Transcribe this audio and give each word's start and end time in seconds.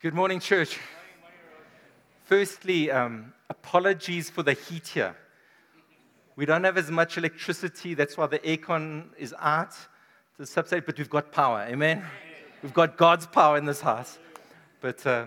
Good 0.00 0.14
morning, 0.14 0.38
church. 0.38 0.78
Firstly, 2.22 2.88
um, 2.88 3.32
apologies 3.50 4.30
for 4.30 4.44
the 4.44 4.52
heat 4.52 4.86
here. 4.86 5.16
We 6.36 6.46
don't 6.46 6.62
have 6.62 6.78
as 6.78 6.88
much 6.88 7.18
electricity, 7.18 7.94
that's 7.94 8.16
why 8.16 8.28
the 8.28 8.38
aircon 8.38 9.06
is 9.18 9.34
out 9.40 9.74
to 10.36 10.46
subside, 10.46 10.86
but 10.86 10.98
we've 10.98 11.10
got 11.10 11.32
power. 11.32 11.66
Amen? 11.68 12.04
We've 12.62 12.72
got 12.72 12.96
God's 12.96 13.26
power 13.26 13.56
in 13.56 13.64
this 13.64 13.80
house. 13.80 14.20
But 14.80 15.04
uh, 15.04 15.26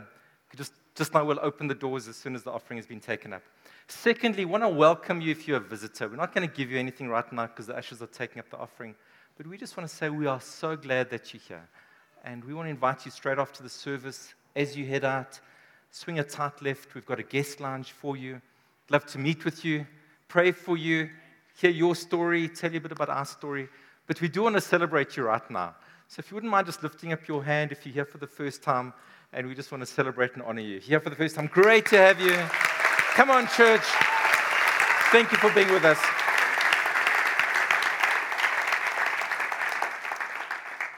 just, 0.56 0.72
just 0.96 1.14
now 1.14 1.26
we'll 1.26 1.42
open 1.42 1.68
the 1.68 1.76
doors 1.76 2.08
as 2.08 2.16
soon 2.16 2.34
as 2.34 2.44
the 2.44 2.52
offering 2.52 2.78
has 2.78 2.88
been 2.88 3.02
taken 3.02 3.34
up. 3.34 3.44
Secondly, 3.90 4.46
want 4.46 4.64
to 4.64 4.70
welcome 4.70 5.20
you 5.20 5.32
if 5.32 5.50
you're 5.50 5.58
a 5.58 5.60
visitor. 5.60 6.08
We're 6.08 6.16
not 6.16 6.34
going 6.34 6.48
to 6.48 6.56
give 6.56 6.72
you 6.72 6.80
anything 6.80 7.10
right 7.10 7.30
now 7.34 7.48
because 7.48 7.68
the 7.68 7.76
ushers 7.76 8.02
are 8.02 8.08
taking 8.08 8.40
up 8.40 8.50
the 8.50 8.58
offering, 8.58 8.96
but 9.36 9.48
we 9.48 9.58
just 9.58 9.76
want 9.76 9.90
to 9.90 9.94
say 9.94 10.10
we 10.10 10.28
are 10.28 10.40
so 10.40 10.78
glad 10.78 11.10
that 11.10 11.34
you're 11.34 11.44
here. 11.46 11.68
And 12.24 12.42
we 12.46 12.54
want 12.54 12.68
to 12.68 12.70
invite 12.70 13.04
you 13.04 13.12
straight 13.12 13.38
after 13.38 13.64
the 13.64 13.70
service 13.70 14.34
as 14.56 14.76
you 14.76 14.86
head 14.86 15.04
out, 15.06 15.40
swing 15.92 16.20
a 16.20 16.24
tight 16.24 16.62
left. 16.62 16.94
We've 16.94 17.06
got 17.06 17.20
a 17.20 17.24
guest 17.24 17.60
lounge 17.60 17.92
for 17.92 18.16
you. 18.18 18.42
Love 18.90 19.06
to 19.08 19.18
meet 19.18 19.46
with 19.46 19.64
you, 19.64 19.86
pray 20.28 20.52
for 20.52 20.78
you, 20.78 21.10
hear 21.60 21.72
your 21.72 21.96
story, 21.96 22.50
tell 22.50 22.72
you 22.72 22.78
a 22.78 22.82
bit 22.82 22.92
about 22.92 23.10
our 23.10 23.26
story. 23.26 23.70
But 24.08 24.20
we 24.20 24.28
do 24.28 24.44
want 24.44 24.56
to 24.56 24.62
celebrate 24.62 25.16
you 25.16 25.24
right 25.24 25.50
now. 25.50 25.76
So 26.08 26.20
if 26.20 26.30
you 26.30 26.36
wouldn't 26.36 26.52
mind 26.52 26.66
just 26.66 26.84
lifting 26.84 27.14
up 27.14 27.26
your 27.28 27.44
hand 27.44 27.72
if 27.72 27.86
you're 27.86 27.94
here 27.94 28.06
for 28.06 28.18
the 28.18 28.28
first 28.28 28.62
time, 28.62 28.94
and 29.34 29.48
we 29.48 29.56
just 29.56 29.72
want 29.72 29.82
to 29.82 29.86
celebrate 29.86 30.34
and 30.34 30.44
honor 30.44 30.62
you. 30.62 30.80
Here 30.80 31.00
for 31.00 31.10
the 31.10 31.16
first 31.16 31.36
time, 31.36 31.48
great 31.48 31.86
to 31.88 31.98
have 31.98 32.20
you. 32.20 32.36
Come 33.16 33.32
on, 33.32 33.48
church. 33.48 33.82
Thank 35.12 35.32
you 35.32 35.38
for 35.38 35.52
being 35.54 35.72
with 35.72 35.86
us. 35.86 36.21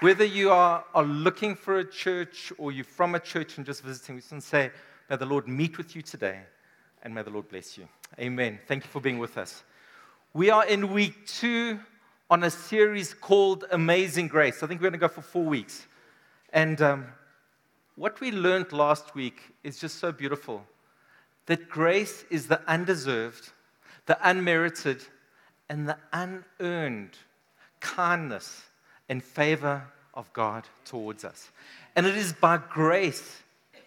Whether 0.04 0.26
you 0.26 0.52
are, 0.52 0.84
are 0.94 1.06
looking 1.06 1.56
for 1.56 1.80
a 1.80 1.86
church 1.86 2.52
or 2.58 2.74
you're 2.74 2.84
from 2.84 3.16
a 3.16 3.22
church 3.22 3.56
and 3.56 3.66
just 3.66 3.82
visiting, 3.84 4.16
we 4.16 4.20
just 4.20 4.34
want 4.34 4.44
to 4.44 4.50
say, 4.50 4.70
may 5.10 5.16
the 5.16 5.26
Lord 5.26 5.48
meet 5.48 5.78
with 5.78 5.96
you 5.96 6.02
today 6.02 6.42
and 7.04 7.16
may 7.16 7.22
the 7.22 7.30
Lord 7.30 7.48
bless 7.48 7.78
you. 7.78 7.88
Amen. 8.20 8.60
Thank 8.68 8.84
you 8.84 8.90
for 8.90 9.00
being 9.00 9.18
with 9.18 9.38
us. 9.38 9.64
We 10.34 10.50
are 10.50 10.66
in 10.66 10.92
week 10.92 11.26
two 11.26 11.80
on 12.30 12.44
a 12.44 12.50
series 12.50 13.14
called 13.14 13.64
Amazing 13.72 14.28
Grace. 14.28 14.62
I 14.62 14.68
think 14.68 14.82
we're 14.82 14.90
going 14.90 15.00
to 15.00 15.08
go 15.08 15.08
for 15.08 15.22
four 15.22 15.46
weeks. 15.46 15.88
And 16.52 16.82
um, 16.82 17.06
what 17.96 18.20
we 18.20 18.34
learned 18.34 18.74
last 18.74 19.16
week 19.16 19.54
is 19.64 19.80
just 19.80 20.00
so 20.00 20.12
beautiful 20.12 20.66
that 21.46 21.70
grace 21.70 22.26
is 22.30 22.48
the 22.48 22.60
undeserved, 22.68 23.54
the 24.06 24.18
unmerited, 24.22 25.02
and 25.70 25.88
the 25.88 25.98
unearned 26.12 27.18
kindness 27.80 28.64
and 29.08 29.24
favor 29.24 29.84
of 30.14 30.32
God 30.34 30.68
towards 30.86 31.26
us. 31.26 31.52
And 31.96 32.06
it 32.06 32.16
is 32.16 32.34
by 32.34 32.58
grace 32.58 33.42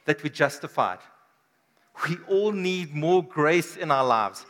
that 0.05 0.23
we're 0.23 0.31
justified. 0.31 0.99
We 2.09 2.17
all 2.29 2.53
need 2.53 2.95
more 2.95 3.23
grace 3.23 3.77
in 3.77 3.91
our 3.91 4.05
lives. 4.05 4.45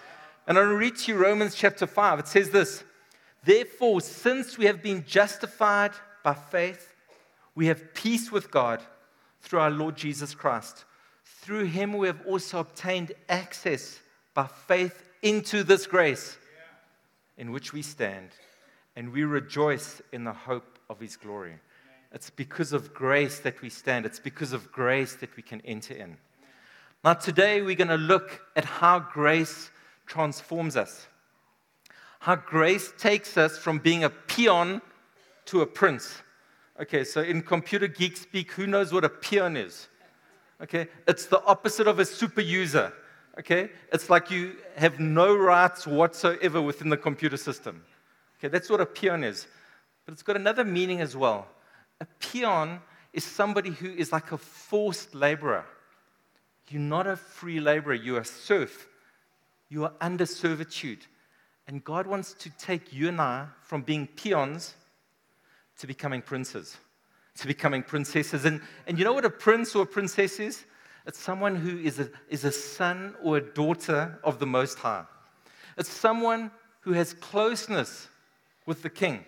And 0.46 0.58
I'll 0.58 0.64
read 0.64 0.96
to 0.96 1.12
you 1.12 1.18
Romans 1.18 1.54
chapter 1.54 1.86
5. 1.86 2.20
It 2.20 2.28
says 2.28 2.50
this 2.50 2.84
Therefore, 3.44 4.00
since 4.00 4.58
we 4.58 4.66
have 4.66 4.82
been 4.82 5.04
justified 5.06 5.92
by 6.22 6.34
faith, 6.34 6.94
we 7.54 7.66
have 7.66 7.94
peace 7.94 8.30
with 8.32 8.50
God 8.50 8.82
through 9.40 9.60
our 9.60 9.70
Lord 9.70 9.96
Jesus 9.96 10.34
Christ. 10.34 10.84
Through 11.24 11.66
him, 11.66 11.92
we 11.92 12.08
have 12.08 12.26
also 12.26 12.58
obtained 12.58 13.12
access 13.28 14.00
by 14.34 14.46
faith 14.46 15.02
into 15.22 15.62
this 15.62 15.86
grace 15.86 16.36
in 17.38 17.52
which 17.52 17.72
we 17.72 17.82
stand, 17.82 18.30
and 18.96 19.12
we 19.12 19.24
rejoice 19.24 20.02
in 20.12 20.24
the 20.24 20.32
hope 20.32 20.78
of 20.88 20.98
his 21.00 21.16
glory. 21.16 21.54
It's 22.16 22.30
because 22.30 22.72
of 22.72 22.94
grace 22.94 23.40
that 23.40 23.60
we 23.60 23.68
stand, 23.68 24.06
it's 24.06 24.18
because 24.18 24.54
of 24.54 24.72
grace 24.72 25.16
that 25.16 25.36
we 25.36 25.42
can 25.42 25.60
enter 25.66 25.92
in. 25.92 26.16
Now, 27.04 27.12
today 27.12 27.60
we're 27.60 27.76
going 27.76 27.88
to 27.88 27.98
look 27.98 28.40
at 28.56 28.64
how 28.64 29.00
grace 29.00 29.70
transforms 30.06 30.78
us, 30.78 31.08
how 32.20 32.36
grace 32.36 32.90
takes 32.96 33.36
us 33.36 33.58
from 33.58 33.78
being 33.80 34.02
a 34.02 34.08
peon 34.08 34.80
to 35.44 35.60
a 35.60 35.66
prince. 35.66 36.22
Okay, 36.80 37.04
so 37.04 37.20
in 37.20 37.42
computer 37.42 37.86
geek 37.86 38.16
speak, 38.16 38.50
who 38.52 38.66
knows 38.66 38.94
what 38.94 39.04
a 39.04 39.10
peon 39.10 39.54
is? 39.54 39.88
Okay, 40.62 40.88
it's 41.06 41.26
the 41.26 41.44
opposite 41.44 41.86
of 41.86 41.98
a 41.98 42.04
super 42.06 42.40
user. 42.40 42.94
Okay, 43.38 43.68
it's 43.92 44.08
like 44.08 44.30
you 44.30 44.56
have 44.76 44.98
no 44.98 45.36
rights 45.36 45.86
whatsoever 45.86 46.62
within 46.62 46.88
the 46.88 46.96
computer 46.96 47.36
system. 47.36 47.84
Okay, 48.38 48.48
that's 48.48 48.70
what 48.70 48.80
a 48.80 48.86
peon 48.86 49.22
is. 49.22 49.46
But 50.06 50.12
it's 50.12 50.22
got 50.22 50.36
another 50.36 50.64
meaning 50.64 51.02
as 51.02 51.14
well. 51.14 51.48
A 52.00 52.06
peon 52.20 52.80
is 53.12 53.24
somebody 53.24 53.70
who 53.70 53.90
is 53.90 54.12
like 54.12 54.32
a 54.32 54.38
forced 54.38 55.14
laborer. 55.14 55.64
You're 56.68 56.82
not 56.82 57.06
a 57.06 57.16
free 57.16 57.60
laborer, 57.60 57.94
you're 57.94 58.20
a 58.20 58.24
serf. 58.24 58.88
You 59.68 59.84
are 59.84 59.92
under 60.00 60.26
servitude. 60.26 61.06
And 61.66 61.82
God 61.82 62.06
wants 62.06 62.34
to 62.34 62.50
take 62.50 62.92
you 62.92 63.08
and 63.08 63.20
I 63.20 63.46
from 63.62 63.82
being 63.82 64.06
peons 64.06 64.74
to 65.78 65.86
becoming 65.86 66.22
princes, 66.22 66.76
to 67.38 67.46
becoming 67.46 67.82
princesses. 67.82 68.44
And, 68.44 68.60
and 68.86 68.98
you 68.98 69.04
know 69.04 69.12
what 69.12 69.24
a 69.24 69.30
prince 69.30 69.74
or 69.74 69.82
a 69.82 69.86
princess 69.86 70.38
is? 70.38 70.64
It's 71.06 71.18
someone 71.18 71.56
who 71.56 71.78
is 71.78 71.98
a, 72.00 72.10
is 72.28 72.44
a 72.44 72.52
son 72.52 73.14
or 73.22 73.36
a 73.36 73.40
daughter 73.40 74.18
of 74.24 74.38
the 74.38 74.46
Most 74.46 74.78
High. 74.78 75.04
It's 75.78 75.88
someone 75.88 76.50
who 76.80 76.92
has 76.92 77.12
closeness 77.14 78.08
with 78.64 78.82
the 78.82 78.90
king. 78.90 79.24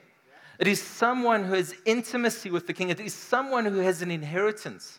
It 0.58 0.66
is 0.66 0.82
someone 0.82 1.44
who 1.44 1.54
has 1.54 1.74
intimacy 1.84 2.50
with 2.50 2.66
the 2.66 2.72
king. 2.72 2.90
It 2.90 2.98
is 2.98 3.14
someone 3.14 3.64
who 3.64 3.78
has 3.78 4.02
an 4.02 4.10
inheritance 4.10 4.98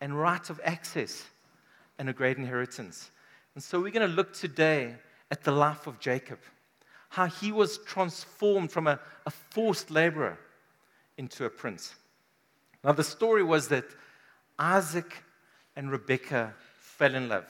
and 0.00 0.18
right 0.18 0.48
of 0.48 0.60
access 0.64 1.24
and 1.98 2.08
a 2.08 2.12
great 2.12 2.38
inheritance. 2.38 3.10
And 3.54 3.64
so 3.64 3.80
we're 3.80 3.90
going 3.90 4.08
to 4.08 4.14
look 4.14 4.32
today 4.32 4.94
at 5.30 5.42
the 5.42 5.50
life 5.50 5.88
of 5.88 5.98
Jacob, 5.98 6.38
how 7.08 7.26
he 7.26 7.50
was 7.50 7.78
transformed 7.78 8.70
from 8.70 8.86
a, 8.86 9.00
a 9.26 9.30
forced 9.30 9.90
laborer 9.90 10.38
into 11.16 11.44
a 11.44 11.50
prince. 11.50 11.96
Now, 12.84 12.92
the 12.92 13.04
story 13.04 13.42
was 13.42 13.68
that 13.68 13.84
Isaac 14.58 15.24
and 15.74 15.90
Rebekah 15.90 16.54
fell 16.78 17.14
in 17.14 17.28
love, 17.28 17.46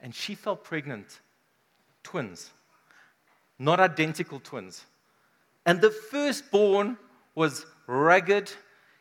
and 0.00 0.14
she 0.14 0.34
fell 0.34 0.56
pregnant, 0.56 1.20
twins, 2.02 2.50
not 3.58 3.78
identical 3.78 4.40
twins 4.40 4.84
and 5.68 5.82
the 5.82 5.90
firstborn 5.90 6.96
was 7.34 7.66
rugged, 7.86 8.50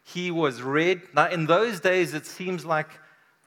he 0.04 0.32
was 0.32 0.62
red. 0.62 1.02
Now, 1.14 1.30
in 1.30 1.46
those 1.46 1.80
days, 1.80 2.14
it 2.14 2.26
seems 2.26 2.66
like 2.66 2.90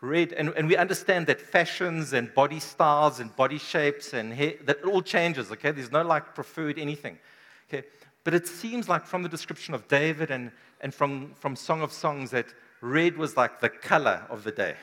red, 0.00 0.32
and, 0.32 0.48
and 0.56 0.66
we 0.66 0.74
understand 0.74 1.26
that 1.26 1.38
fashions 1.38 2.14
and 2.14 2.32
body 2.32 2.58
styles 2.58 3.20
and 3.20 3.36
body 3.36 3.58
shapes 3.58 4.14
and 4.14 4.32
hair, 4.32 4.54
that 4.64 4.82
all 4.84 5.02
changes, 5.02 5.52
okay? 5.52 5.70
There's 5.70 5.92
no 5.92 6.02
like 6.02 6.34
preferred 6.34 6.78
anything, 6.78 7.18
okay? 7.68 7.86
But 8.24 8.32
it 8.32 8.46
seems 8.46 8.88
like 8.88 9.04
from 9.04 9.22
the 9.22 9.28
description 9.28 9.74
of 9.74 9.86
David 9.86 10.30
and, 10.30 10.50
and 10.80 10.94
from, 10.94 11.34
from 11.34 11.56
Song 11.56 11.82
of 11.82 11.92
Songs 11.92 12.30
that 12.30 12.46
red 12.80 13.18
was 13.18 13.36
like 13.36 13.60
the 13.60 13.68
color 13.68 14.24
of 14.30 14.44
the 14.44 14.52
day, 14.52 14.76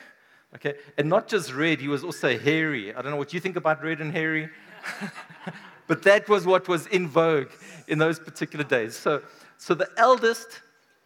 okay? 0.54 0.74
And 0.96 1.08
not 1.08 1.26
just 1.26 1.52
red, 1.52 1.80
he 1.80 1.88
was 1.88 2.04
also 2.04 2.38
hairy. 2.38 2.94
I 2.94 3.02
don't 3.02 3.10
know 3.10 3.16
what 3.16 3.34
you 3.34 3.40
think 3.40 3.56
about 3.56 3.82
red 3.82 4.00
and 4.00 4.12
hairy. 4.12 4.48
But 5.88 6.02
that 6.02 6.28
was 6.28 6.46
what 6.46 6.68
was 6.68 6.86
in 6.86 7.08
vogue 7.08 7.48
in 7.88 7.98
those 7.98 8.20
particular 8.20 8.64
days. 8.64 8.94
So, 8.94 9.22
so 9.56 9.74
the 9.74 9.88
eldest, 9.96 10.60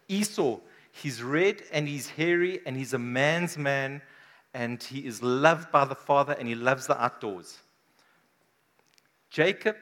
Esau, 0.07 0.59
he's 0.91 1.23
red 1.23 1.63
and 1.71 1.87
he's 1.87 2.09
hairy 2.09 2.59
and 2.65 2.77
he's 2.77 2.93
a 2.93 2.99
man's 2.99 3.57
man 3.57 4.01
and 4.53 4.83
he 4.83 4.99
is 4.99 5.23
loved 5.23 5.71
by 5.71 5.85
the 5.85 5.95
father 5.95 6.33
and 6.37 6.47
he 6.47 6.53
loves 6.53 6.85
the 6.85 7.01
outdoors. 7.01 7.59
Jacob, 9.31 9.77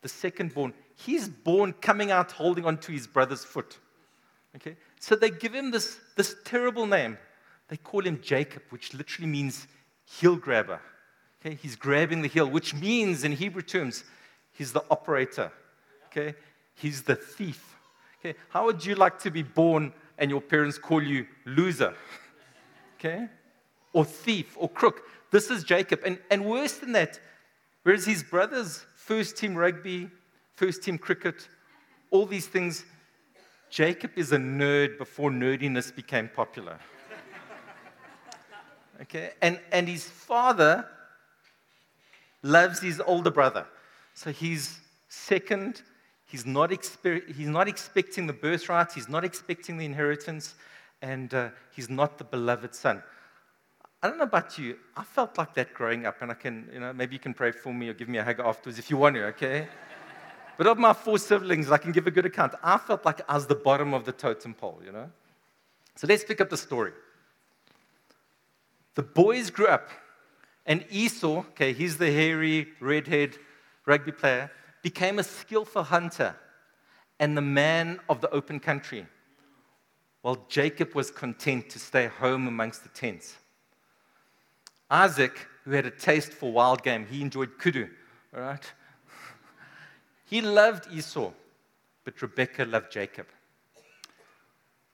the 0.00 0.08
second 0.08 0.54
born, 0.54 0.72
he's 0.96 1.28
born 1.28 1.74
coming 1.74 2.10
out 2.10 2.32
holding 2.32 2.64
onto 2.64 2.92
his 2.92 3.06
brother's 3.06 3.44
foot. 3.44 3.78
Okay? 4.56 4.76
So 4.98 5.14
they 5.14 5.30
give 5.30 5.54
him 5.54 5.70
this, 5.70 5.98
this 6.16 6.34
terrible 6.44 6.86
name. 6.86 7.18
They 7.68 7.76
call 7.76 8.00
him 8.00 8.20
Jacob, 8.22 8.62
which 8.70 8.94
literally 8.94 9.28
means 9.28 9.68
heel 10.04 10.36
grabber. 10.36 10.80
Okay? 11.40 11.56
He's 11.60 11.76
grabbing 11.76 12.22
the 12.22 12.28
heel, 12.28 12.48
which 12.48 12.74
means 12.74 13.24
in 13.24 13.32
Hebrew 13.32 13.62
terms, 13.62 14.04
He's 14.52 14.72
the 14.72 14.84
operator. 14.90 15.50
Okay? 16.06 16.34
He's 16.74 17.02
the 17.02 17.16
thief. 17.16 17.76
Okay? 18.20 18.38
How 18.50 18.66
would 18.66 18.84
you 18.84 18.94
like 18.94 19.18
to 19.20 19.30
be 19.30 19.42
born 19.42 19.92
and 20.18 20.30
your 20.30 20.40
parents 20.40 20.78
call 20.78 21.02
you 21.02 21.26
loser? 21.44 21.94
Okay? 22.98 23.28
Or 23.92 24.04
thief 24.04 24.56
or 24.56 24.68
crook. 24.68 25.02
This 25.30 25.50
is 25.50 25.64
Jacob. 25.64 26.00
And, 26.04 26.18
and 26.30 26.44
worse 26.44 26.74
than 26.74 26.92
that, 26.92 27.18
whereas 27.82 28.04
his 28.04 28.22
brothers, 28.22 28.84
first 28.94 29.36
team 29.36 29.54
rugby, 29.54 30.08
first 30.54 30.82
team 30.82 30.98
cricket, 30.98 31.48
all 32.10 32.26
these 32.26 32.46
things, 32.46 32.84
Jacob 33.70 34.10
is 34.16 34.32
a 34.32 34.36
nerd 34.36 34.98
before 34.98 35.30
nerdiness 35.30 35.94
became 35.94 36.28
popular. 36.28 36.78
Okay? 39.00 39.30
And, 39.40 39.58
and 39.72 39.88
his 39.88 40.04
father 40.04 40.86
loves 42.42 42.80
his 42.80 43.00
older 43.00 43.30
brother. 43.30 43.66
So 44.14 44.30
he's 44.30 44.80
second. 45.08 45.82
He's 46.26 46.46
not, 46.46 46.70
exper- 46.70 47.26
he's 47.34 47.48
not 47.48 47.68
expecting 47.68 48.26
the 48.26 48.32
birthright. 48.32 48.92
He's 48.92 49.08
not 49.08 49.24
expecting 49.24 49.76
the 49.76 49.84
inheritance. 49.84 50.54
and 51.02 51.34
uh, 51.34 51.48
he's 51.74 51.90
not 51.90 52.16
the 52.16 52.24
beloved 52.24 52.74
son. 52.74 53.02
I 54.02 54.08
don't 54.08 54.18
know 54.18 54.24
about 54.24 54.58
you. 54.58 54.76
I 54.96 55.04
felt 55.04 55.36
like 55.36 55.54
that 55.54 55.74
growing 55.74 56.06
up, 56.06 56.22
and 56.22 56.30
I 56.30 56.34
can, 56.34 56.68
you 56.72 56.80
know, 56.80 56.92
maybe 56.92 57.14
you 57.14 57.18
can 57.18 57.34
pray 57.34 57.52
for 57.52 57.72
me 57.72 57.88
or 57.88 57.94
give 57.94 58.08
me 58.08 58.18
a 58.18 58.24
hug 58.24 58.40
afterwards 58.40 58.78
if 58.78 58.90
you 58.90 58.96
want 58.96 59.14
to, 59.16 59.24
okay? 59.26 59.68
but 60.58 60.66
of 60.66 60.78
my 60.78 60.92
four 60.92 61.18
siblings, 61.18 61.70
I 61.70 61.78
can 61.78 61.92
give 61.92 62.06
a 62.06 62.10
good 62.10 62.26
account. 62.26 62.54
I 62.62 62.78
felt 62.78 63.04
like 63.04 63.20
I 63.28 63.34
was 63.34 63.46
the 63.46 63.54
bottom 63.54 63.94
of 63.94 64.04
the 64.04 64.12
totem 64.12 64.54
pole, 64.54 64.80
you 64.84 64.92
know? 64.92 65.10
So 65.96 66.06
let's 66.06 66.24
pick 66.24 66.40
up 66.40 66.50
the 66.50 66.56
story. 66.56 66.92
The 68.94 69.02
boys 69.02 69.50
grew 69.50 69.68
up, 69.68 69.88
and 70.66 70.84
Esau, 70.90 71.38
okay, 71.50 71.72
he's 71.72 71.98
the 71.98 72.10
hairy, 72.10 72.68
redhead 72.80 73.38
rugby 73.86 74.12
player, 74.12 74.50
became 74.82 75.18
a 75.18 75.24
skillful 75.24 75.84
hunter 75.84 76.34
and 77.20 77.36
the 77.36 77.42
man 77.42 78.00
of 78.08 78.20
the 78.20 78.30
open 78.30 78.58
country, 78.58 79.06
while 80.22 80.44
Jacob 80.48 80.94
was 80.94 81.10
content 81.10 81.70
to 81.70 81.78
stay 81.78 82.06
home 82.06 82.48
amongst 82.48 82.82
the 82.82 82.88
tents. 82.88 83.36
Isaac, 84.90 85.48
who 85.64 85.70
had 85.70 85.86
a 85.86 85.90
taste 85.90 86.32
for 86.32 86.52
wild 86.52 86.82
game, 86.82 87.06
he 87.06 87.22
enjoyed 87.22 87.58
kudu, 87.58 87.88
all 88.34 88.40
right? 88.42 88.72
He 90.24 90.40
loved 90.40 90.90
Esau, 90.90 91.30
but 92.04 92.20
Rebekah 92.20 92.64
loved 92.64 92.90
Jacob. 92.90 93.26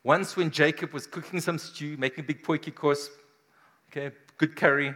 Once, 0.02 0.36
when 0.36 0.50
Jacob 0.50 0.92
was 0.92 1.06
cooking 1.06 1.40
some 1.40 1.58
stew, 1.58 1.96
making 1.96 2.24
a 2.24 2.26
big 2.26 2.42
potjiekos, 2.42 3.08
okay, 3.90 4.14
good 4.36 4.56
curry, 4.56 4.94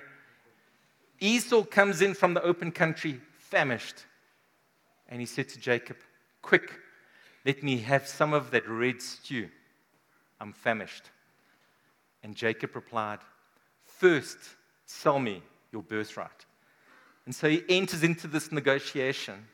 Esau 1.20 1.62
comes 1.62 2.02
in 2.02 2.14
from 2.14 2.34
the 2.34 2.42
open 2.42 2.72
country, 2.72 3.20
famished. 3.52 4.06
And 5.10 5.20
he 5.20 5.26
said 5.26 5.50
to 5.50 5.60
Jacob, 5.60 5.99
Quick, 6.40 6.72
let 7.44 7.62
me 7.62 7.78
have 7.78 8.08
some 8.08 8.32
of 8.32 8.50
that 8.52 8.66
red 8.66 9.02
stew. 9.02 9.49
I'm 10.40 10.54
famished. 10.54 11.10
And 12.22 12.34
Jacob 12.34 12.75
replied, 12.75 13.19
First, 13.84 14.38
sell 14.87 15.19
me 15.19 15.43
your 15.70 15.82
birthright. 15.82 16.46
And 17.26 17.34
so 17.34 17.49
he 17.49 17.62
enters 17.69 18.02
into 18.02 18.26
this 18.26 18.50
negotiation. 18.50 19.46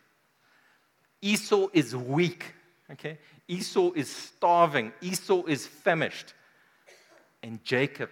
Esau 1.20 1.66
is 1.72 1.96
weak, 1.96 2.54
okay? 2.92 3.18
Esau 3.48 3.90
is 3.94 4.08
starving. 4.08 4.92
Esau 5.02 5.42
is 5.46 5.66
famished. 5.66 6.34
And 7.42 7.62
Jacob, 7.64 8.10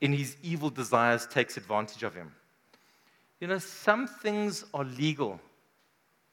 in 0.00 0.12
his 0.12 0.36
evil 0.42 0.68
desires, 0.68 1.26
takes 1.26 1.56
advantage 1.56 2.02
of 2.02 2.14
him. 2.14 2.32
You 3.40 3.46
know, 3.46 3.58
some 3.58 4.06
things 4.06 4.64
are 4.74 4.84
legal, 4.84 5.40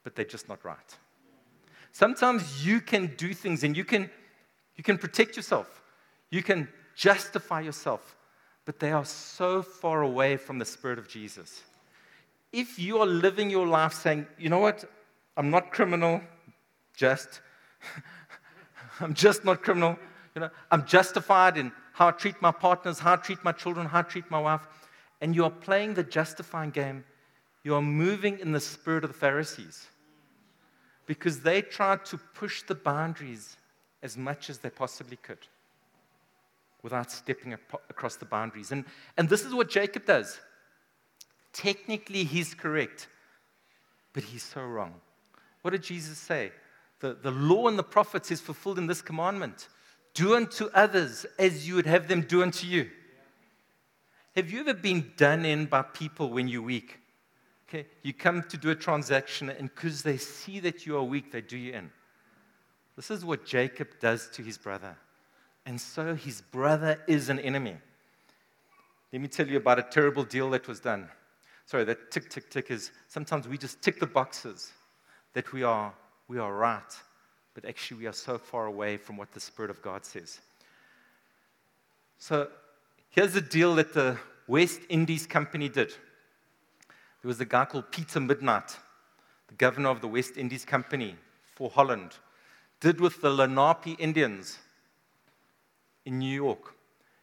but 0.02 0.14
they're 0.14 0.24
just 0.24 0.48
not 0.48 0.64
right. 0.64 0.96
Sometimes 1.92 2.66
you 2.66 2.80
can 2.80 3.14
do 3.16 3.32
things 3.32 3.62
and 3.64 3.76
you 3.76 3.84
can, 3.84 4.10
you 4.74 4.84
can 4.84 4.98
protect 4.98 5.36
yourself, 5.36 5.82
you 6.30 6.42
can 6.42 6.68
justify 6.94 7.60
yourself, 7.60 8.16
but 8.64 8.80
they 8.80 8.90
are 8.90 9.04
so 9.04 9.62
far 9.62 10.02
away 10.02 10.36
from 10.36 10.58
the 10.58 10.64
Spirit 10.64 10.98
of 10.98 11.08
Jesus. 11.08 11.62
If 12.52 12.78
you 12.78 12.98
are 12.98 13.06
living 13.06 13.50
your 13.50 13.66
life 13.66 13.92
saying, 13.92 14.26
you 14.38 14.48
know 14.48 14.58
what, 14.58 14.84
I'm 15.36 15.50
not 15.50 15.70
criminal, 15.70 16.20
just, 16.94 17.40
I'm 19.00 19.14
just 19.14 19.44
not 19.44 19.62
criminal, 19.62 19.96
you 20.34 20.40
know, 20.40 20.50
I'm 20.70 20.84
justified 20.86 21.56
in 21.56 21.70
how 21.92 22.08
I 22.08 22.10
treat 22.10 22.42
my 22.42 22.50
partners, 22.50 22.98
how 22.98 23.14
I 23.14 23.16
treat 23.16 23.42
my 23.44 23.52
children, 23.52 23.86
how 23.86 24.00
I 24.00 24.02
treat 24.02 24.30
my 24.30 24.40
wife 24.40 24.66
and 25.20 25.34
you 25.34 25.44
are 25.44 25.50
playing 25.50 25.94
the 25.94 26.02
justifying 26.02 26.70
game, 26.70 27.04
you 27.64 27.74
are 27.74 27.82
moving 27.82 28.38
in 28.38 28.52
the 28.52 28.60
spirit 28.60 29.04
of 29.04 29.10
the 29.10 29.18
Pharisees. 29.18 29.86
Because 31.06 31.40
they 31.40 31.62
tried 31.62 32.04
to 32.06 32.18
push 32.18 32.62
the 32.62 32.74
boundaries 32.74 33.56
as 34.02 34.16
much 34.16 34.50
as 34.50 34.58
they 34.58 34.70
possibly 34.70 35.16
could 35.16 35.38
without 36.82 37.10
stepping 37.10 37.52
across 37.52 38.16
the 38.16 38.24
boundaries. 38.24 38.70
And, 38.70 38.84
and 39.16 39.28
this 39.28 39.44
is 39.44 39.54
what 39.54 39.68
Jacob 39.68 40.04
does. 40.04 40.38
Technically, 41.52 42.24
he's 42.24 42.54
correct, 42.54 43.08
but 44.12 44.22
he's 44.22 44.42
so 44.42 44.62
wrong. 44.62 44.94
What 45.62 45.70
did 45.70 45.82
Jesus 45.82 46.18
say? 46.18 46.52
The, 47.00 47.14
the 47.14 47.30
law 47.30 47.68
and 47.68 47.78
the 47.78 47.82
prophets 47.82 48.30
is 48.30 48.40
fulfilled 48.40 48.78
in 48.78 48.86
this 48.86 49.02
commandment 49.02 49.68
do 50.16 50.34
unto 50.34 50.70
others 50.72 51.26
as 51.38 51.68
you 51.68 51.74
would 51.74 51.86
have 51.86 52.08
them 52.08 52.22
do 52.22 52.42
unto 52.42 52.66
you. 52.66 52.88
Have 54.36 54.50
you 54.50 54.60
ever 54.60 54.74
been 54.74 55.12
done 55.16 55.46
in 55.46 55.64
by 55.64 55.80
people 55.80 56.28
when 56.28 56.46
you're 56.46 56.60
weak? 56.60 56.98
Okay, 57.66 57.86
you 58.02 58.12
come 58.12 58.42
to 58.50 58.58
do 58.58 58.68
a 58.68 58.74
transaction, 58.74 59.48
and 59.48 59.74
because 59.74 60.02
they 60.02 60.18
see 60.18 60.60
that 60.60 60.84
you 60.84 60.98
are 60.98 61.02
weak, 61.02 61.32
they 61.32 61.40
do 61.40 61.56
you 61.56 61.72
in. 61.72 61.90
This 62.96 63.10
is 63.10 63.24
what 63.24 63.46
Jacob 63.46 63.88
does 63.98 64.28
to 64.34 64.42
his 64.42 64.58
brother. 64.58 64.94
And 65.64 65.80
so 65.80 66.14
his 66.14 66.42
brother 66.42 67.02
is 67.08 67.30
an 67.30 67.38
enemy. 67.40 67.76
Let 69.10 69.22
me 69.22 69.28
tell 69.28 69.48
you 69.48 69.56
about 69.56 69.78
a 69.78 69.82
terrible 69.82 70.22
deal 70.22 70.50
that 70.50 70.68
was 70.68 70.80
done. 70.80 71.08
Sorry, 71.64 71.84
that 71.84 72.10
tick, 72.10 72.28
tick, 72.28 72.50
tick 72.50 72.70
is 72.70 72.92
sometimes 73.08 73.48
we 73.48 73.56
just 73.56 73.80
tick 73.80 73.98
the 73.98 74.06
boxes 74.06 74.70
that 75.32 75.50
we 75.54 75.62
are, 75.62 75.94
we 76.28 76.38
are 76.38 76.54
right, 76.54 76.82
but 77.54 77.64
actually 77.64 78.00
we 78.00 78.06
are 78.06 78.12
so 78.12 78.36
far 78.36 78.66
away 78.66 78.98
from 78.98 79.16
what 79.16 79.32
the 79.32 79.40
Spirit 79.40 79.70
of 79.70 79.80
God 79.80 80.04
says. 80.04 80.40
So 82.18 82.48
Here's 83.16 83.32
the 83.32 83.40
deal 83.40 83.76
that 83.76 83.94
the 83.94 84.18
West 84.46 84.82
Indies 84.90 85.26
Company 85.26 85.70
did. 85.70 85.88
There 85.88 87.28
was 87.28 87.40
a 87.40 87.46
guy 87.46 87.64
called 87.64 87.90
Peter 87.90 88.20
Minuit, 88.20 88.76
the 89.48 89.54
governor 89.56 89.88
of 89.88 90.02
the 90.02 90.06
West 90.06 90.36
Indies 90.36 90.66
Company 90.66 91.16
for 91.54 91.70
Holland, 91.70 92.10
did 92.78 93.00
with 93.00 93.22
the 93.22 93.30
Lenape 93.30 93.98
Indians 93.98 94.58
in 96.04 96.18
New 96.18 96.30
York. 96.30 96.74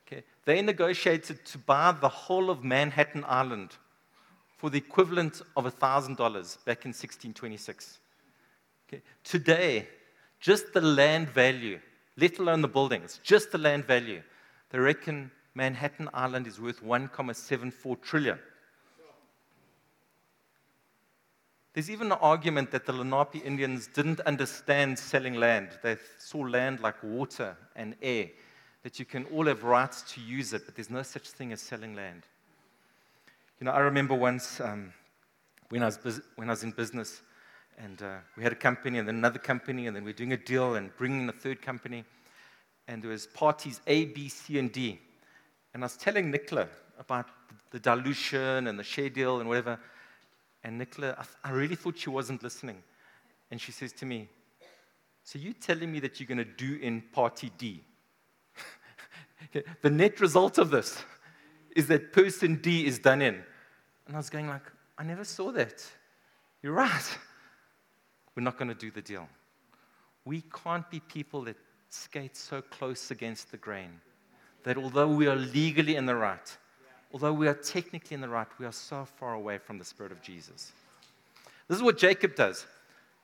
Okay. 0.07 0.24
They 0.45 0.63
negotiated 0.63 1.45
to 1.45 1.60
buy 1.60 1.92
the 1.92 2.10
whole 2.10 2.50
of 2.50 2.63
Manhattan 2.63 3.24
Island 3.28 3.78
for 4.57 4.72
the 4.72 4.80
equivalent 4.80 5.44
of 5.56 5.66
$1,000 5.66 6.18
back 6.18 6.86
in 6.86 6.90
1626. 6.90 8.00
Okay. 8.90 9.04
Today, 9.24 9.88
just 10.40 10.74
the 10.74 10.81
land 10.81 11.30
value, 11.30 11.80
let 12.18 12.40
alone 12.40 12.62
the 12.62 12.68
buildings, 12.68 13.19
just 13.22 13.51
the 13.51 13.60
land 13.60 13.86
value, 13.86 14.24
they 14.72 14.80
reckon 14.80 15.30
Manhattan 15.55 16.09
Island 16.13 16.47
is 16.47 16.59
worth 16.59 16.83
1.74 16.83 18.01
trillion. 18.01 18.39
There's 21.73 21.89
even 21.89 22.11
an 22.11 22.19
argument 22.21 22.69
that 22.71 22.85
the 22.85 22.94
Lenape 22.94 23.44
Indians 23.44 23.88
didn't 23.88 24.19
understand 24.21 24.97
selling 24.97 25.33
land. 25.33 25.69
They 25.81 25.97
saw 26.19 26.39
land 26.39 26.81
like 26.81 27.01
water 27.01 27.57
and 27.75 27.95
air, 28.01 28.29
that 28.83 29.00
you 29.00 29.05
can 29.05 29.25
all 29.25 29.47
have 29.47 29.63
rights 29.63 30.03
to 30.13 30.21
use 30.21 30.53
it, 30.53 30.63
but 30.65 30.75
there's 30.75 30.91
no 30.91 31.01
such 31.01 31.29
thing 31.29 31.51
as 31.51 31.61
selling 31.61 31.95
land. 31.95 32.23
You 33.59 33.66
know, 33.66 33.71
I 33.71 33.80
remember 33.80 34.13
once 34.13 34.59
um, 34.59 34.94
when, 35.69 35.81
I 35.81 35.87
was 35.87 35.97
bus- 35.97 36.21
when 36.35 36.49
I 36.49 36.51
was 36.51 36.63
in 36.63 36.71
business, 36.71 37.21
and 37.80 38.01
uh, 38.04 38.18
we 38.37 38.44
had 38.44 38.51
a 38.51 38.57
company 38.57 38.99
and 38.99 39.07
then 39.07 39.16
another 39.16 39.39
company, 39.39 39.87
and 39.87 39.95
then 39.95 40.04
we 40.04 40.11
are 40.11 40.16
doing 40.16 40.33
a 40.33 40.37
deal 40.37 40.75
and 40.75 40.95
bringing 40.95 41.28
a 41.28 41.31
third 41.31 41.59
company, 41.59 42.06
and 42.87 43.01
there 43.01 43.09
was 43.09 43.25
parties 43.25 43.81
A, 43.87 44.06
B, 44.06 44.30
C, 44.30 44.59
and 44.59 44.71
D. 44.71 44.99
And 45.73 45.83
I 45.83 45.85
was 45.85 45.97
telling 45.97 46.30
Nicola 46.30 46.68
about 46.99 47.27
the 47.71 47.80
dilution 47.80 48.68
and 48.68 48.77
the 48.77 48.83
share 48.83 49.09
deal 49.09 49.39
and 49.39 49.49
whatever. 49.49 49.80
And 50.63 50.77
Nicola, 50.77 51.15
I, 51.18 51.49
I 51.49 51.51
really 51.51 51.75
thought 51.75 51.97
she 51.97 52.09
wasn't 52.09 52.44
listening. 52.44 52.83
And 53.49 53.59
she 53.59 53.71
says 53.71 53.92
to 53.94 54.06
me, 54.06 54.30
So 55.23 55.39
you're 55.39 55.53
telling 55.53 55.92
me 55.92 55.99
that 56.01 56.19
you're 56.19 56.27
going 56.27 56.37
to 56.37 56.45
do 56.45 56.77
in 56.81 57.01
party 57.11 57.51
D? 57.57 57.83
the 59.81 59.89
net 59.89 60.19
result 60.19 60.57
of 60.57 60.69
this 60.69 61.03
is 61.75 61.87
that 61.87 62.13
person 62.13 62.56
D 62.56 62.85
is 62.85 62.99
done 62.99 63.21
in. 63.21 63.44
And 64.06 64.15
I 64.15 64.18
was 64.18 64.30
going 64.30 64.47
like, 64.47 64.71
I 64.97 65.03
never 65.03 65.23
saw 65.23 65.51
that. 65.53 65.83
You're 66.61 66.73
right. 66.73 67.18
We're 68.35 68.44
not 68.44 68.57
going 68.57 68.69
to 68.69 68.75
do 68.75 68.92
the 68.92 69.01
deal. 69.01 69.27
We 70.25 70.44
can't 70.63 70.89
be 70.89 70.99
people 70.99 71.42
that 71.44 71.57
skate 71.89 72.37
so 72.37 72.61
close 72.61 73.11
against 73.11 73.51
the 73.51 73.57
grain 73.57 73.99
that 74.63 74.77
although 74.77 75.07
we 75.07 75.27
are 75.27 75.35
legally 75.35 75.95
in 75.95 76.05
the 76.05 76.15
right, 76.15 76.57
although 77.11 77.33
we 77.33 77.47
are 77.47 77.53
technically 77.53 78.15
in 78.15 78.21
the 78.21 78.29
right, 78.29 78.47
we 78.59 78.65
are 78.65 78.71
so 78.71 79.05
far 79.05 79.33
away 79.33 79.57
from 79.57 79.77
the 79.77 79.85
Spirit 79.85 80.11
of 80.11 80.21
Jesus. 80.21 80.71
This 81.67 81.77
is 81.77 81.83
what 81.83 81.97
Jacob 81.97 82.35
does. 82.35 82.65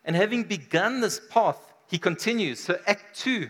And 0.05 0.15
having 0.15 0.43
begun 0.43 1.01
this 1.01 1.19
path, 1.29 1.59
he 1.87 1.97
continues. 1.97 2.59
So, 2.59 2.79
Act 2.87 3.17
2, 3.19 3.49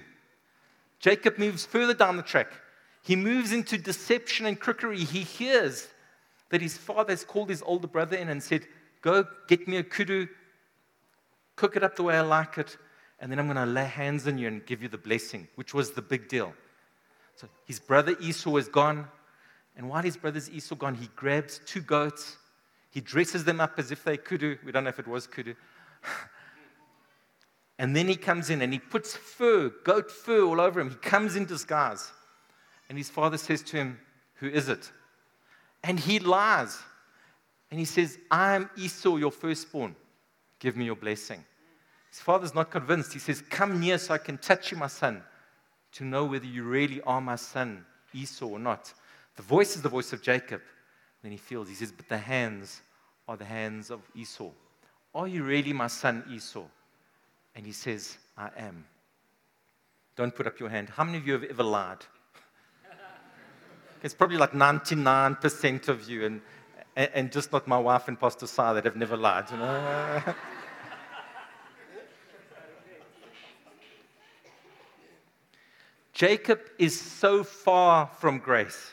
Jacob 0.99 1.37
moves 1.37 1.65
further 1.65 1.93
down 1.93 2.17
the 2.17 2.23
track. 2.23 2.51
He 3.03 3.15
moves 3.15 3.51
into 3.51 3.77
deception 3.77 4.45
and 4.45 4.59
crookery. 4.59 4.99
He 4.99 5.21
hears 5.21 5.87
that 6.49 6.61
his 6.61 6.77
father 6.77 7.11
has 7.11 7.23
called 7.23 7.49
his 7.49 7.61
older 7.65 7.87
brother 7.87 8.17
in 8.17 8.29
and 8.29 8.41
said, 8.41 8.65
Go 9.01 9.25
get 9.47 9.67
me 9.67 9.77
a 9.77 9.83
kudu, 9.83 10.27
cook 11.55 11.77
it 11.77 11.83
up 11.83 11.95
the 11.95 12.03
way 12.03 12.17
I 12.17 12.21
like 12.21 12.57
it, 12.57 12.77
and 13.19 13.31
then 13.31 13.39
I'm 13.39 13.45
going 13.45 13.55
to 13.55 13.65
lay 13.65 13.85
hands 13.85 14.27
on 14.27 14.37
you 14.37 14.47
and 14.47 14.65
give 14.65 14.81
you 14.83 14.89
the 14.89 14.97
blessing, 14.97 15.47
which 15.55 15.73
was 15.73 15.91
the 15.91 16.01
big 16.01 16.27
deal. 16.27 16.53
So 17.39 17.47
his 17.63 17.79
brother 17.79 18.17
Esau 18.19 18.57
is 18.57 18.67
gone. 18.67 19.07
And 19.77 19.89
while 19.89 20.03
his 20.03 20.17
brother's 20.17 20.49
Esau 20.49 20.75
gone, 20.75 20.95
he 20.95 21.07
grabs 21.15 21.61
two 21.65 21.79
goats. 21.79 22.35
He 22.91 22.99
dresses 22.99 23.45
them 23.45 23.61
up 23.61 23.75
as 23.77 23.91
if 23.91 24.03
they 24.03 24.17
kudu. 24.17 24.57
We 24.65 24.73
don't 24.73 24.83
know 24.83 24.89
if 24.89 24.99
it 24.99 25.07
was 25.07 25.25
kudu. 25.25 25.53
and 27.79 27.95
then 27.95 28.09
he 28.09 28.17
comes 28.17 28.49
in 28.49 28.61
and 28.61 28.73
he 28.73 28.79
puts 28.79 29.15
fur, 29.15 29.71
goat 29.85 30.11
fur 30.11 30.43
all 30.43 30.59
over 30.59 30.81
him. 30.81 30.89
He 30.89 30.97
comes 30.97 31.37
in 31.37 31.45
disguise. 31.45 32.11
And 32.89 32.97
his 32.97 33.09
father 33.09 33.37
says 33.37 33.63
to 33.63 33.77
him, 33.77 33.99
Who 34.35 34.49
is 34.49 34.67
it? 34.67 34.91
And 35.81 35.97
he 35.97 36.19
lies. 36.19 36.77
And 37.71 37.79
he 37.79 37.85
says, 37.85 38.17
I'm 38.29 38.69
Esau, 38.75 39.15
your 39.15 39.31
firstborn. 39.31 39.95
Give 40.59 40.75
me 40.75 40.83
your 40.83 40.97
blessing. 40.97 41.45
His 42.11 42.19
father's 42.19 42.53
not 42.53 42.69
convinced. 42.69 43.13
He 43.13 43.19
says, 43.19 43.41
Come 43.49 43.79
near 43.79 43.97
so 43.97 44.13
I 44.13 44.17
can 44.17 44.37
touch 44.39 44.73
you, 44.73 44.77
my 44.77 44.87
son, 44.87 45.23
to 45.93 46.03
know 46.03 46.25
whether 46.25 46.45
you 46.45 46.63
really 46.63 47.01
are 47.01 47.21
my 47.21 47.35
son, 47.35 47.85
Esau, 48.13 48.45
or 48.45 48.59
not. 48.59 48.93
The 49.35 49.41
voice 49.43 49.75
is 49.75 49.81
the 49.81 49.89
voice 49.89 50.13
of 50.13 50.21
Jacob. 50.21 50.61
Then 51.23 51.31
he 51.31 51.37
feels, 51.37 51.69
he 51.69 51.75
says, 51.75 51.91
But 51.91 52.07
the 52.07 52.17
hands 52.17 52.81
are 53.27 53.37
the 53.37 53.45
hands 53.45 53.89
of 53.89 54.01
Esau. 54.15 54.49
Are 55.13 55.27
you 55.27 55.43
really 55.43 55.73
my 55.73 55.87
son, 55.87 56.23
Esau? 56.31 56.65
And 57.55 57.65
he 57.65 57.71
says, 57.71 58.17
I 58.37 58.49
am. 58.57 58.85
Don't 60.15 60.35
put 60.35 60.47
up 60.47 60.59
your 60.59 60.69
hand. 60.69 60.89
How 60.89 61.03
many 61.03 61.17
of 61.17 61.27
you 61.27 61.33
have 61.33 61.43
ever 61.43 61.63
lied? 61.63 62.05
it's 64.03 64.13
probably 64.13 64.37
like 64.37 64.51
99% 64.51 65.87
of 65.87 66.09
you, 66.09 66.25
and, 66.25 66.41
and 66.95 67.31
just 67.31 67.51
not 67.51 67.67
my 67.67 67.79
wife 67.79 68.07
and 68.07 68.19
Pastor 68.19 68.47
Sai 68.47 68.73
that 68.73 68.85
have 68.85 68.95
never 68.95 69.17
lied. 69.17 69.49
You 69.51 69.57
know? 69.57 70.23
Jacob 76.19 76.59
is 76.77 76.99
so 76.99 77.45
far 77.45 78.05
from 78.19 78.39
grace. 78.39 78.91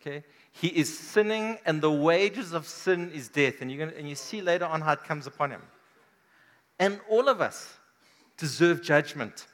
Okay? 0.00 0.22
He 0.52 0.68
is 0.68 0.96
sinning, 0.96 1.58
and 1.66 1.82
the 1.82 1.90
wages 1.90 2.52
of 2.52 2.68
sin 2.68 3.10
is 3.12 3.28
death. 3.28 3.56
And, 3.60 3.68
you're 3.68 3.84
gonna, 3.84 3.98
and 3.98 4.08
you 4.08 4.14
see 4.14 4.40
later 4.40 4.66
on 4.66 4.82
how 4.82 4.92
it 4.92 5.02
comes 5.02 5.26
upon 5.26 5.50
him. 5.50 5.62
And 6.78 7.00
all 7.10 7.28
of 7.28 7.40
us 7.40 7.74
deserve 8.36 8.84
judgment 8.84 9.48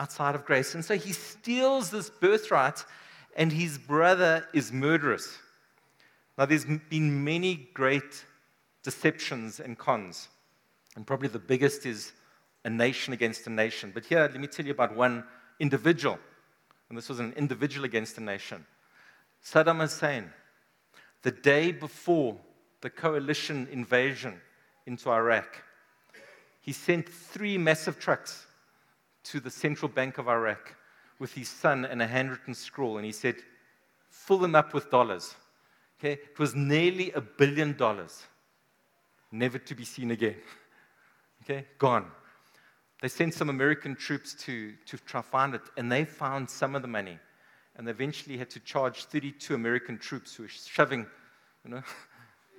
outside 0.00 0.34
of 0.34 0.44
grace. 0.44 0.74
And 0.74 0.84
so 0.84 0.96
he 0.96 1.12
steals 1.12 1.92
this 1.92 2.10
birthright, 2.10 2.84
and 3.36 3.52
his 3.52 3.78
brother 3.78 4.48
is 4.52 4.72
murderous. 4.72 5.38
Now, 6.36 6.46
there's 6.46 6.64
been 6.64 7.22
many 7.22 7.68
great 7.72 8.24
deceptions 8.82 9.60
and 9.60 9.78
cons, 9.78 10.26
and 10.96 11.06
probably 11.06 11.28
the 11.28 11.38
biggest 11.38 11.86
is 11.86 12.10
a 12.64 12.70
nation 12.70 13.12
against 13.12 13.46
a 13.46 13.50
nation. 13.50 13.92
But 13.94 14.06
here, 14.06 14.22
let 14.22 14.40
me 14.40 14.48
tell 14.48 14.66
you 14.66 14.72
about 14.72 14.96
one 14.96 15.22
individual, 15.60 16.18
and 16.88 16.98
this 16.98 17.08
was 17.08 17.20
an 17.20 17.32
individual 17.36 17.84
against 17.84 18.18
a 18.18 18.20
nation. 18.20 18.66
Saddam 19.44 19.80
Hussein, 19.80 20.32
the 21.22 21.30
day 21.30 21.70
before 21.70 22.36
the 22.80 22.90
coalition 22.90 23.68
invasion 23.70 24.40
into 24.86 25.10
Iraq, 25.10 25.62
he 26.60 26.72
sent 26.72 27.08
three 27.08 27.56
massive 27.56 27.98
trucks 27.98 28.46
to 29.24 29.38
the 29.38 29.50
central 29.50 29.88
bank 29.88 30.18
of 30.18 30.28
Iraq 30.28 30.74
with 31.18 31.34
his 31.34 31.48
son 31.48 31.84
and 31.84 32.02
a 32.02 32.06
handwritten 32.06 32.54
scroll, 32.54 32.96
and 32.96 33.06
he 33.06 33.12
said, 33.12 33.36
Fill 34.08 34.38
them 34.38 34.54
up 34.54 34.74
with 34.74 34.90
dollars. 34.90 35.34
Okay? 35.98 36.14
It 36.14 36.38
was 36.38 36.54
nearly 36.54 37.12
a 37.12 37.20
billion 37.20 37.76
dollars, 37.76 38.24
never 39.30 39.58
to 39.58 39.74
be 39.74 39.84
seen 39.84 40.10
again. 40.10 40.36
Okay? 41.42 41.64
Gone. 41.78 42.04
They 43.00 43.08
sent 43.08 43.34
some 43.34 43.48
American 43.48 43.96
troops 43.96 44.34
to, 44.44 44.74
to 44.86 44.98
try 44.98 45.22
to 45.22 45.26
find 45.26 45.54
it, 45.54 45.62
and 45.76 45.90
they 45.90 46.04
found 46.04 46.50
some 46.50 46.74
of 46.74 46.82
the 46.82 46.88
money. 46.88 47.18
And 47.76 47.86
they 47.86 47.92
eventually 47.92 48.36
had 48.36 48.50
to 48.50 48.60
charge 48.60 49.04
32 49.06 49.54
American 49.54 49.96
troops 49.98 50.34
who 50.34 50.42
were 50.42 50.48
shoving 50.48 51.06
you 51.64 51.70
know, 51.70 51.82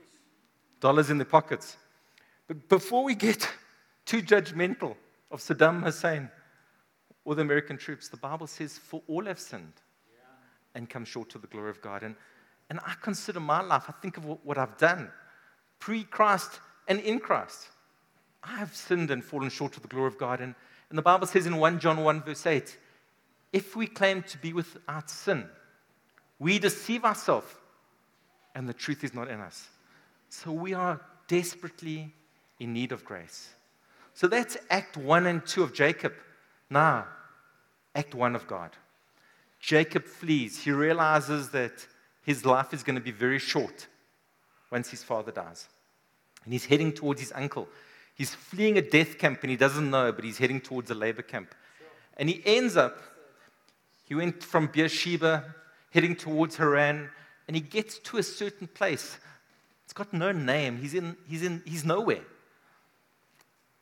dollars 0.80 1.10
in 1.10 1.18
their 1.18 1.26
pockets. 1.26 1.78
But 2.48 2.68
before 2.70 3.04
we 3.04 3.14
get 3.14 3.48
too 4.06 4.22
judgmental 4.22 4.96
of 5.30 5.42
Saddam 5.42 5.84
Hussein 5.84 6.30
or 7.24 7.36
the 7.36 7.42
American 7.42 7.78
troops, 7.78 8.10
the 8.10 8.18
Bible 8.18 8.48
says, 8.48 8.78
For 8.78 9.02
all 9.08 9.26
have 9.26 9.40
sinned 9.40 9.74
and 10.74 10.90
come 10.90 11.06
short 11.06 11.36
of 11.36 11.42
the 11.42 11.48
glory 11.48 11.70
of 11.70 11.82
God. 11.82 12.04
And, 12.04 12.16
and 12.70 12.80
I 12.80 12.94
consider 13.02 13.40
my 13.40 13.62
life, 13.62 13.86
I 13.88 13.94
think 14.02 14.18
of 14.18 14.26
what, 14.26 14.46
what 14.46 14.58
I've 14.58 14.78
done 14.78 15.12
pre 15.80 16.04
Christ 16.04 16.60
and 16.88 17.00
in 17.00 17.20
Christ. 17.20 17.70
I 18.44 18.58
have 18.58 18.76
sinned 18.76 19.12
and 19.12 19.24
fallen 19.24 19.50
short 19.50 19.76
of 19.76 19.82
the 19.82 19.88
glory 19.88 20.08
of 20.08 20.18
God. 20.18 20.42
And, 20.42 20.56
and 20.90 20.98
the 20.98 21.04
Bible 21.04 21.28
says 21.28 21.46
in 21.46 21.58
1 21.58 21.80
John 21.80 22.04
1, 22.04 22.24
verse 22.24 22.46
8, 22.46 22.78
if 23.54 23.76
we 23.76 23.88
claim 23.88 24.24
to 24.24 24.38
be 24.38 24.54
without 24.54 25.10
sin, 25.10 25.46
we 26.40 26.58
deceive 26.58 27.06
ourselves 27.06 27.54
and 28.56 28.68
the 28.68 28.74
truth 28.74 29.04
is 29.04 29.14
not 29.14 29.30
in 29.30 29.40
us. 29.40 29.68
So 30.30 30.52
we 30.52 30.74
are 30.74 31.02
desperately 31.28 32.14
in 32.60 32.74
need 32.74 32.92
of 32.92 33.06
grace. 33.06 33.50
So 34.14 34.28
that's 34.28 34.58
Act 34.70 34.98
1 34.98 35.26
and 35.28 35.46
2 35.46 35.64
of 35.64 35.74
Jacob. 35.74 36.14
Now, 36.70 37.06
Act 37.96 38.16
1 38.16 38.36
of 38.36 38.48
God. 38.48 38.72
Jacob 39.60 40.06
flees. 40.06 40.64
He 40.64 40.72
realizes 40.72 41.50
that 41.50 41.86
his 42.24 42.46
life 42.46 42.74
is 42.74 42.84
going 42.84 42.96
to 42.96 43.02
be 43.02 43.12
very 43.12 43.40
short 43.40 43.88
once 44.70 44.90
his 44.90 45.04
father 45.04 45.32
dies. 45.32 45.68
And 46.44 46.54
he's 46.54 46.66
heading 46.66 46.92
towards 46.92 47.22
his 47.22 47.32
uncle. 47.34 47.68
He's 48.16 48.34
fleeing 48.36 48.78
a 48.78 48.82
death 48.82 49.18
camp 49.18 49.40
and 49.42 49.50
he 49.50 49.58
doesn't 49.58 49.90
know, 49.90 50.12
but 50.12 50.24
he's 50.24 50.38
heading 50.38 50.62
towards 50.62 50.92
a 50.92 50.96
labor 50.96 51.22
camp. 51.22 51.56
And 52.18 52.30
he 52.30 52.42
ends 52.46 52.78
up, 52.78 53.02
he 54.04 54.16
went 54.16 54.44
from 54.44 54.68
Beersheba, 54.68 55.56
heading 55.92 56.16
towards 56.16 56.58
Haran, 56.58 57.10
and 57.48 57.56
he 57.56 57.62
gets 57.62 58.00
to 58.00 58.18
a 58.18 58.24
certain 58.24 58.68
place. 58.68 59.18
It's 59.86 59.94
got 59.94 60.14
no 60.14 60.32
name. 60.32 60.78
He's, 60.78 60.94
in, 60.94 61.18
he's, 61.28 61.44
in, 61.44 61.62
he's 61.66 61.84
nowhere. 61.84 62.24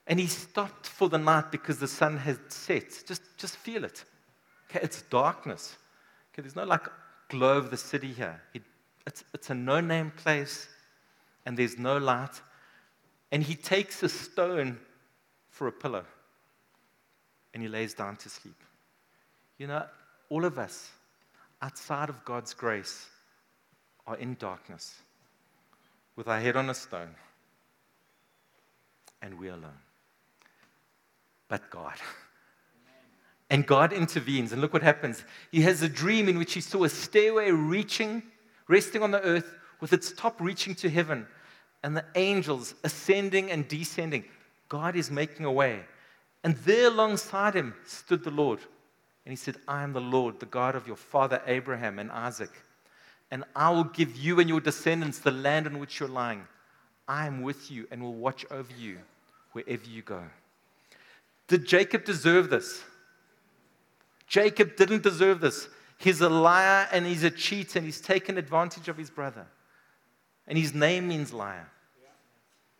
And 0.07 0.19
he 0.19 0.25
stopped 0.25 0.87
for 0.87 1.07
the 1.07 1.19
night 1.19 1.51
because 1.51 1.77
the 1.77 1.87
sun 1.87 2.17
had 2.17 2.39
set. 2.51 3.03
Just, 3.05 3.21
just 3.37 3.57
feel 3.57 3.83
it. 3.83 4.03
Okay, 4.69 4.79
it's 4.81 5.03
darkness. 5.03 5.77
Okay, 6.33 6.41
there's 6.41 6.55
no 6.55 6.63
like 6.63 6.87
glow 7.27 7.57
of 7.57 7.69
the 7.69 7.77
city 7.77 8.11
here. 8.11 8.41
It, 8.53 8.63
it's, 9.05 9.23
it's 9.33 9.49
a 9.49 9.53
no 9.53 9.81
name 9.81 10.11
place, 10.17 10.67
and 11.45 11.57
there's 11.57 11.77
no 11.77 11.97
light. 11.97 12.41
And 13.31 13.43
he 13.43 13.55
takes 13.55 14.01
a 14.03 14.09
stone 14.09 14.79
for 15.49 15.67
a 15.67 15.71
pillow, 15.71 16.05
and 17.53 17.61
he 17.61 17.69
lays 17.69 17.93
down 17.93 18.15
to 18.17 18.29
sleep. 18.29 18.55
You 19.57 19.67
know, 19.67 19.85
all 20.29 20.45
of 20.45 20.57
us, 20.57 20.89
outside 21.61 22.09
of 22.09 22.23
God's 22.25 22.53
grace, 22.53 23.07
are 24.07 24.17
in 24.17 24.35
darkness 24.39 24.95
with 26.15 26.27
our 26.27 26.39
head 26.39 26.55
on 26.55 26.69
a 26.69 26.73
stone, 26.73 27.15
and 29.21 29.37
we're 29.39 29.53
alone. 29.53 29.79
But 31.47 31.69
God. 31.69 31.95
And 33.49 33.65
God 33.65 33.91
intervenes, 33.91 34.51
and 34.51 34.61
look 34.61 34.73
what 34.73 34.83
happens. 34.83 35.23
He 35.51 35.61
has 35.61 35.81
a 35.81 35.89
dream 35.89 36.29
in 36.29 36.37
which 36.37 36.53
he 36.53 36.61
saw 36.61 36.83
a 36.83 36.89
stairway 36.89 37.51
reaching, 37.51 38.23
resting 38.67 39.01
on 39.01 39.11
the 39.11 39.21
earth, 39.21 39.55
with 39.79 39.93
its 39.93 40.11
top 40.11 40.39
reaching 40.39 40.75
to 40.75 40.89
heaven, 40.89 41.25
and 41.83 41.95
the 41.95 42.05
angels 42.15 42.75
ascending 42.83 43.51
and 43.51 43.67
descending. 43.67 44.25
God 44.67 44.95
is 44.95 45.09
making 45.09 45.45
a 45.45 45.51
way. 45.51 45.81
And 46.43 46.55
there 46.57 46.87
alongside 46.87 47.53
him 47.53 47.73
stood 47.85 48.23
the 48.23 48.31
Lord. 48.31 48.59
And 49.25 49.31
he 49.31 49.35
said, 49.35 49.57
I 49.67 49.83
am 49.83 49.93
the 49.93 50.01
Lord, 50.01 50.39
the 50.39 50.45
God 50.45 50.75
of 50.75 50.87
your 50.87 50.95
father 50.95 51.41
Abraham 51.45 51.99
and 51.99 52.11
Isaac 52.11 52.51
and 53.31 53.43
I 53.55 53.69
will 53.69 53.83
give 53.83 54.15
you 54.15 54.39
and 54.39 54.49
your 54.49 54.59
descendants 54.59 55.19
the 55.19 55.31
land 55.31 55.67
on 55.67 55.79
which 55.79 55.99
you're 55.99 56.09
lying. 56.09 56.47
I 57.07 57.27
am 57.27 57.41
with 57.41 57.71
you 57.71 57.87
and 57.91 58.01
will 58.01 58.13
watch 58.13 58.45
over 58.49 58.71
you 58.77 58.97
wherever 59.53 59.85
you 59.85 60.01
go. 60.01 60.23
Did 61.47 61.65
Jacob 61.65 62.05
deserve 62.05 62.49
this? 62.49 62.83
Jacob 64.27 64.75
didn't 64.75 65.03
deserve 65.03 65.41
this. 65.41 65.67
He's 65.97 66.21
a 66.21 66.29
liar 66.29 66.87
and 66.91 67.05
he's 67.05 67.23
a 67.23 67.31
cheat 67.31 67.75
and 67.75 67.85
he's 67.85 67.99
taken 67.99 68.37
advantage 68.37 68.87
of 68.87 68.97
his 68.97 69.09
brother. 69.09 69.45
And 70.49 70.57
his 70.57 70.73
name 70.73 71.07
means 71.07 71.31
liar. 71.31 71.69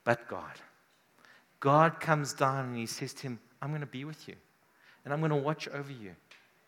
But 0.03 0.27
God. 0.27 0.59
God 1.59 1.99
comes 1.99 2.33
down 2.33 2.65
and 2.65 2.77
he 2.77 2.87
says 2.87 3.13
to 3.13 3.23
him, 3.23 3.39
I'm 3.61 3.69
going 3.69 3.81
to 3.81 3.87
be 3.87 4.05
with 4.05 4.27
you 4.27 4.35
and 5.05 5.13
I'm 5.13 5.19
going 5.19 5.31
to 5.31 5.35
watch 5.37 5.67
over 5.67 5.91
you 5.91 6.15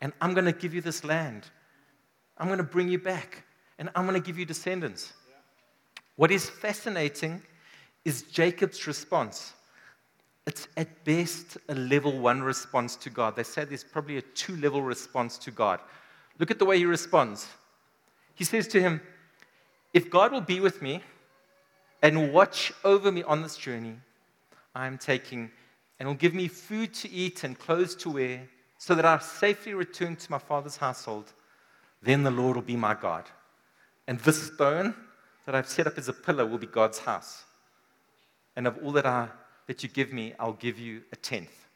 and 0.00 0.12
I'm 0.20 0.32
going 0.32 0.44
to 0.44 0.52
give 0.52 0.74
you 0.74 0.80
this 0.80 1.02
land. 1.02 1.46
I'm 2.38 2.46
going 2.46 2.58
to 2.58 2.64
bring 2.64 2.88
you 2.88 2.98
back 2.98 3.44
and 3.78 3.90
I'm 3.94 4.06
going 4.06 4.20
to 4.20 4.24
give 4.24 4.38
you 4.38 4.44
descendants. 4.44 5.12
What 6.16 6.30
is 6.30 6.48
fascinating 6.48 7.42
is 8.04 8.22
Jacob's 8.22 8.86
response. 8.86 9.54
It's 10.46 10.68
at 10.76 11.04
best 11.04 11.56
a 11.68 11.74
level 11.74 12.18
one 12.18 12.42
response 12.42 12.96
to 12.96 13.10
God. 13.10 13.36
They 13.36 13.44
say 13.44 13.64
there's 13.64 13.84
probably 13.84 14.18
a 14.18 14.22
two 14.22 14.56
level 14.56 14.82
response 14.82 15.38
to 15.38 15.50
God. 15.50 15.80
Look 16.38 16.50
at 16.50 16.58
the 16.58 16.64
way 16.64 16.78
he 16.78 16.84
responds. 16.84 17.46
He 18.34 18.44
says 18.44 18.66
to 18.68 18.80
him, 18.80 19.00
If 19.92 20.10
God 20.10 20.32
will 20.32 20.40
be 20.40 20.60
with 20.60 20.80
me 20.80 21.02
and 22.00 22.32
watch 22.32 22.72
over 22.84 23.12
me 23.12 23.22
on 23.22 23.42
this 23.42 23.56
journey 23.56 23.96
I'm 24.74 24.96
taking, 24.96 25.50
and 25.98 26.08
will 26.08 26.16
give 26.16 26.34
me 26.34 26.48
food 26.48 26.94
to 26.94 27.10
eat 27.10 27.44
and 27.44 27.58
clothes 27.58 27.94
to 27.96 28.10
wear, 28.10 28.48
so 28.78 28.94
that 28.94 29.04
I'll 29.04 29.20
safely 29.20 29.74
return 29.74 30.16
to 30.16 30.30
my 30.30 30.38
father's 30.38 30.76
household, 30.76 31.32
then 32.02 32.22
the 32.22 32.30
Lord 32.30 32.56
will 32.56 32.62
be 32.62 32.74
my 32.74 32.94
God. 32.94 33.24
And 34.08 34.18
this 34.20 34.48
stone 34.48 34.94
that 35.46 35.54
I've 35.54 35.68
set 35.68 35.86
up 35.86 35.98
as 35.98 36.08
a 36.08 36.12
pillar 36.12 36.46
will 36.46 36.58
be 36.58 36.66
God's 36.66 36.98
house. 36.98 37.44
And 38.56 38.66
of 38.66 38.78
all 38.82 38.92
that, 38.92 39.06
I, 39.06 39.28
that 39.66 39.82
you 39.82 39.88
give 39.88 40.12
me, 40.12 40.34
I'll 40.40 40.54
give 40.54 40.78
you 40.78 41.02
a 41.12 41.16
tenth. 41.16 41.66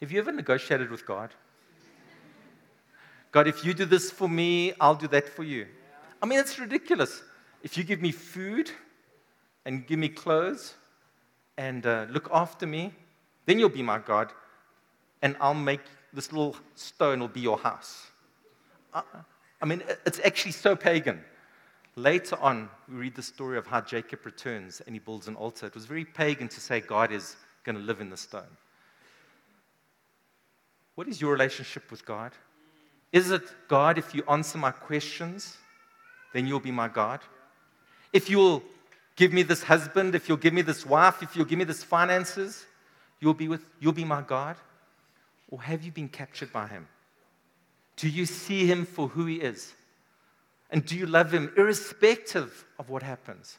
Have 0.00 0.10
you 0.10 0.18
ever 0.18 0.32
negotiated 0.32 0.90
with 0.90 1.06
God? 1.06 1.30
God, 3.30 3.46
if 3.46 3.64
you 3.64 3.74
do 3.74 3.84
this 3.84 4.10
for 4.10 4.28
me, 4.28 4.72
I'll 4.80 4.94
do 4.94 5.08
that 5.08 5.28
for 5.28 5.44
you. 5.44 5.66
I 6.22 6.26
mean, 6.26 6.38
it's 6.38 6.58
ridiculous. 6.58 7.22
If 7.62 7.76
you 7.76 7.84
give 7.84 8.00
me 8.00 8.12
food 8.12 8.70
and 9.64 9.86
give 9.86 9.98
me 9.98 10.08
clothes 10.08 10.74
and 11.58 11.84
uh, 11.86 12.06
look 12.10 12.28
after 12.32 12.66
me, 12.66 12.92
then 13.46 13.58
you'll 13.58 13.68
be 13.68 13.82
my 13.82 13.98
God, 13.98 14.32
and 15.22 15.36
I'll 15.40 15.54
make 15.54 15.80
this 16.12 16.32
little 16.32 16.56
stone 16.74 17.20
will 17.20 17.28
be 17.28 17.40
your 17.40 17.58
house. 17.58 18.06
I, 18.92 19.02
I 19.60 19.66
mean, 19.66 19.82
it's 20.04 20.20
actually 20.24 20.52
so 20.52 20.74
pagan. 20.74 21.22
Later 21.94 22.36
on, 22.40 22.68
we 22.88 22.96
read 22.96 23.14
the 23.14 23.22
story 23.22 23.56
of 23.56 23.66
how 23.66 23.80
Jacob 23.80 24.26
returns 24.26 24.82
and 24.86 24.94
he 24.94 24.98
builds 24.98 25.28
an 25.28 25.36
altar. 25.36 25.66
It 25.66 25.74
was 25.74 25.86
very 25.86 26.04
pagan 26.04 26.48
to 26.48 26.60
say 26.60 26.80
God 26.80 27.10
is 27.10 27.36
going 27.64 27.76
to 27.76 27.82
live 27.82 28.00
in 28.00 28.10
the 28.10 28.16
stone. 28.16 28.56
What 30.94 31.08
is 31.08 31.20
your 31.20 31.32
relationship 31.32 31.90
with 31.90 32.04
God? 32.04 32.32
Is 33.12 33.30
it, 33.30 33.42
God, 33.68 33.96
if 33.96 34.14
you 34.14 34.22
answer 34.28 34.58
my 34.58 34.72
questions, 34.72 35.56
then 36.36 36.46
you'll 36.46 36.60
be 36.60 36.70
my 36.70 36.88
God? 36.88 37.20
If 38.12 38.28
you'll 38.28 38.62
give 39.16 39.32
me 39.32 39.42
this 39.42 39.62
husband, 39.62 40.14
if 40.14 40.28
you'll 40.28 40.36
give 40.36 40.52
me 40.52 40.62
this 40.62 40.84
wife, 40.84 41.22
if 41.22 41.34
you'll 41.34 41.46
give 41.46 41.58
me 41.58 41.64
this 41.64 41.82
finances, 41.82 42.66
you'll 43.20 43.34
be, 43.34 43.48
with, 43.48 43.64
you'll 43.80 43.94
be 43.94 44.04
my 44.04 44.20
God? 44.20 44.56
Or 45.48 45.62
have 45.62 45.82
you 45.82 45.90
been 45.92 46.08
captured 46.08 46.52
by 46.52 46.66
him? 46.66 46.88
Do 47.96 48.08
you 48.08 48.26
see 48.26 48.66
him 48.66 48.84
for 48.84 49.08
who 49.08 49.24
he 49.24 49.36
is? 49.36 49.72
And 50.70 50.84
do 50.84 50.96
you 50.96 51.06
love 51.06 51.32
him 51.32 51.52
irrespective 51.56 52.66
of 52.78 52.90
what 52.90 53.02
happens? 53.02 53.58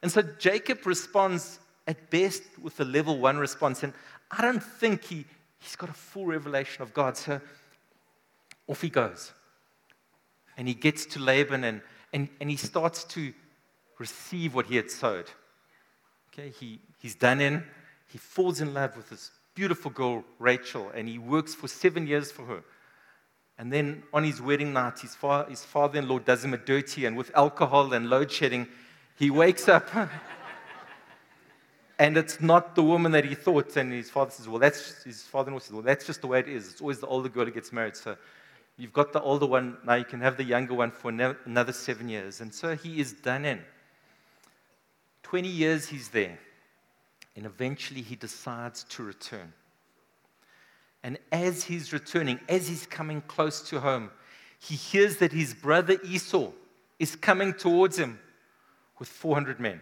And 0.00 0.10
so 0.10 0.22
Jacob 0.22 0.86
responds 0.86 1.58
at 1.86 2.08
best 2.08 2.42
with 2.62 2.80
a 2.80 2.84
level 2.84 3.18
one 3.18 3.36
response. 3.36 3.82
And 3.82 3.92
I 4.30 4.40
don't 4.40 4.62
think 4.62 5.04
he, 5.04 5.26
he's 5.58 5.76
got 5.76 5.90
a 5.90 5.94
full 5.94 6.24
revelation 6.24 6.82
of 6.82 6.94
God. 6.94 7.18
So 7.18 7.40
off 8.66 8.80
he 8.80 8.88
goes. 8.88 9.32
And 10.60 10.68
he 10.68 10.74
gets 10.74 11.06
to 11.06 11.18
Laban 11.18 11.64
and, 11.64 11.80
and, 12.12 12.28
and 12.38 12.50
he 12.50 12.56
starts 12.56 13.04
to 13.04 13.32
receive 13.98 14.54
what 14.54 14.66
he 14.66 14.76
had 14.76 14.90
sowed. 14.90 15.24
Okay, 16.34 16.50
he, 16.50 16.80
he's 16.98 17.14
done 17.14 17.40
in. 17.40 17.64
He 18.08 18.18
falls 18.18 18.60
in 18.60 18.74
love 18.74 18.94
with 18.94 19.08
this 19.08 19.30
beautiful 19.54 19.90
girl, 19.90 20.22
Rachel, 20.38 20.90
and 20.94 21.08
he 21.08 21.16
works 21.16 21.54
for 21.54 21.66
seven 21.66 22.06
years 22.06 22.30
for 22.30 22.44
her. 22.44 22.62
And 23.56 23.72
then 23.72 24.02
on 24.12 24.22
his 24.22 24.42
wedding 24.42 24.74
night, 24.74 24.98
his, 24.98 25.14
fa- 25.14 25.46
his 25.48 25.64
father 25.64 25.98
in 25.98 26.06
law 26.06 26.18
does 26.18 26.44
him 26.44 26.52
a 26.52 26.58
dirty, 26.58 27.06
and 27.06 27.16
with 27.16 27.34
alcohol 27.34 27.94
and 27.94 28.10
load 28.10 28.30
shedding, 28.30 28.68
he 29.16 29.30
wakes 29.30 29.66
up. 29.66 29.88
and 31.98 32.18
it's 32.18 32.38
not 32.38 32.74
the 32.74 32.82
woman 32.82 33.12
that 33.12 33.24
he 33.24 33.34
thought. 33.34 33.74
And 33.78 33.94
his 33.94 34.10
father 34.10 34.30
says, 34.30 34.46
Well, 34.46 34.58
that's 34.58 35.04
his 35.04 35.22
father 35.22 35.48
in 35.48 35.54
law 35.54 35.60
says, 35.60 35.72
Well, 35.72 35.80
that's 35.80 36.04
just 36.04 36.20
the 36.20 36.26
way 36.26 36.40
it 36.40 36.48
is. 36.48 36.72
It's 36.72 36.82
always 36.82 37.00
the 37.00 37.06
older 37.06 37.30
girl 37.30 37.46
who 37.46 37.50
gets 37.50 37.72
married. 37.72 37.96
So 37.96 38.18
you've 38.80 38.92
got 38.92 39.12
the 39.12 39.20
older 39.20 39.46
one, 39.46 39.76
now 39.84 39.94
you 39.94 40.04
can 40.04 40.20
have 40.20 40.36
the 40.36 40.44
younger 40.44 40.74
one 40.74 40.90
for 40.90 41.10
another 41.10 41.72
seven 41.72 42.08
years. 42.08 42.40
And 42.40 42.52
so 42.52 42.74
he 42.74 42.98
is 43.00 43.12
done 43.12 43.44
in. 43.44 43.60
20 45.22 45.48
years 45.48 45.88
he's 45.88 46.08
there. 46.08 46.38
And 47.36 47.46
eventually 47.46 48.00
he 48.00 48.16
decides 48.16 48.84
to 48.84 49.02
return. 49.02 49.52
And 51.02 51.18
as 51.30 51.64
he's 51.64 51.92
returning, 51.92 52.40
as 52.48 52.68
he's 52.68 52.86
coming 52.86 53.22
close 53.22 53.62
to 53.68 53.80
home, 53.80 54.10
he 54.58 54.74
hears 54.74 55.18
that 55.18 55.32
his 55.32 55.54
brother 55.54 55.98
Esau 56.04 56.50
is 56.98 57.16
coming 57.16 57.52
towards 57.52 57.98
him 57.98 58.18
with 58.98 59.08
400 59.08 59.60
men. 59.60 59.80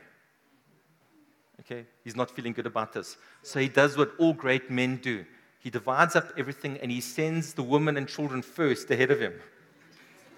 Okay, 1.61 1.85
he's 2.05 2.15
not 2.17 2.31
feeling 2.31 2.53
good 2.53 2.67
about 2.67 2.93
this. 2.93 3.17
So 3.43 3.59
he 3.61 3.69
does 3.69 3.97
what 3.97 4.13
all 4.19 4.33
great 4.33 4.71
men 4.71 4.97
do 4.97 5.25
he 5.59 5.71
divides 5.71 6.17
up 6.17 6.33
everything 6.37 6.79
and 6.79 6.91
he 6.91 7.01
sends 7.01 7.55
the 7.55 7.63
women 7.63 7.97
and 7.97 8.09
children 8.09 8.43
first 8.43 8.91
ahead 8.91 9.11
of 9.11 9.21
him. 9.21 9.35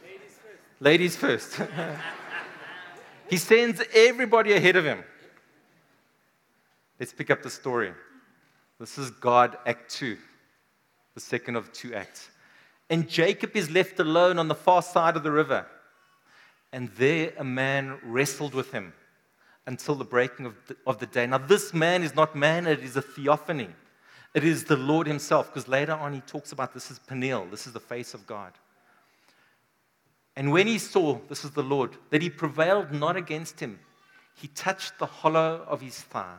Ladies 0.02 1.16
first. 1.16 1.56
Ladies 1.60 1.60
first. 1.60 1.60
he 3.30 3.36
sends 3.36 3.82
everybody 3.94 4.52
ahead 4.52 4.76
of 4.76 4.84
him. 4.84 5.04
Let's 6.98 7.12
pick 7.12 7.30
up 7.30 7.42
the 7.42 7.50
story. 7.50 7.92
This 8.78 8.98
is 8.98 9.10
God, 9.10 9.56
Act 9.66 9.90
2 9.90 10.16
the 11.14 11.20
second 11.20 11.56
of 11.56 11.72
two 11.72 11.94
acts. 11.94 12.30
And 12.88 13.08
Jacob 13.08 13.56
is 13.56 13.70
left 13.70 14.00
alone 14.00 14.38
on 14.38 14.48
the 14.48 14.54
far 14.54 14.82
side 14.82 15.16
of 15.16 15.22
the 15.22 15.30
river. 15.30 15.66
And 16.72 16.88
there 16.96 17.32
a 17.36 17.44
man 17.44 17.98
wrestled 18.02 18.54
with 18.54 18.72
him 18.72 18.92
until 19.66 19.94
the 19.94 20.04
breaking 20.04 20.46
of 20.46 20.54
the, 20.66 20.76
of 20.86 20.98
the 20.98 21.06
day. 21.06 21.26
Now, 21.26 21.38
this 21.38 21.74
man 21.74 22.02
is 22.02 22.14
not 22.14 22.34
man, 22.34 22.66
it 22.66 22.80
is 22.80 22.96
a 22.96 23.02
theophany. 23.02 23.68
It 24.34 24.44
is 24.44 24.64
the 24.64 24.76
Lord 24.76 25.06
Himself, 25.06 25.46
because 25.46 25.66
later 25.68 25.92
on 25.92 26.12
he 26.12 26.20
talks 26.20 26.52
about 26.52 26.72
this 26.72 26.90
is 26.90 26.98
Peniel, 27.00 27.46
this 27.50 27.66
is 27.66 27.72
the 27.72 27.80
face 27.80 28.14
of 28.14 28.26
God. 28.26 28.52
And 30.36 30.52
when 30.52 30.66
he 30.66 30.78
saw, 30.78 31.18
this 31.28 31.44
is 31.44 31.50
the 31.50 31.62
Lord, 31.62 31.96
that 32.10 32.22
he 32.22 32.30
prevailed 32.30 32.92
not 32.92 33.16
against 33.16 33.58
him, 33.60 33.80
he 34.34 34.48
touched 34.48 34.98
the 34.98 35.06
hollow 35.06 35.64
of 35.66 35.80
his 35.80 36.00
thigh. 36.00 36.38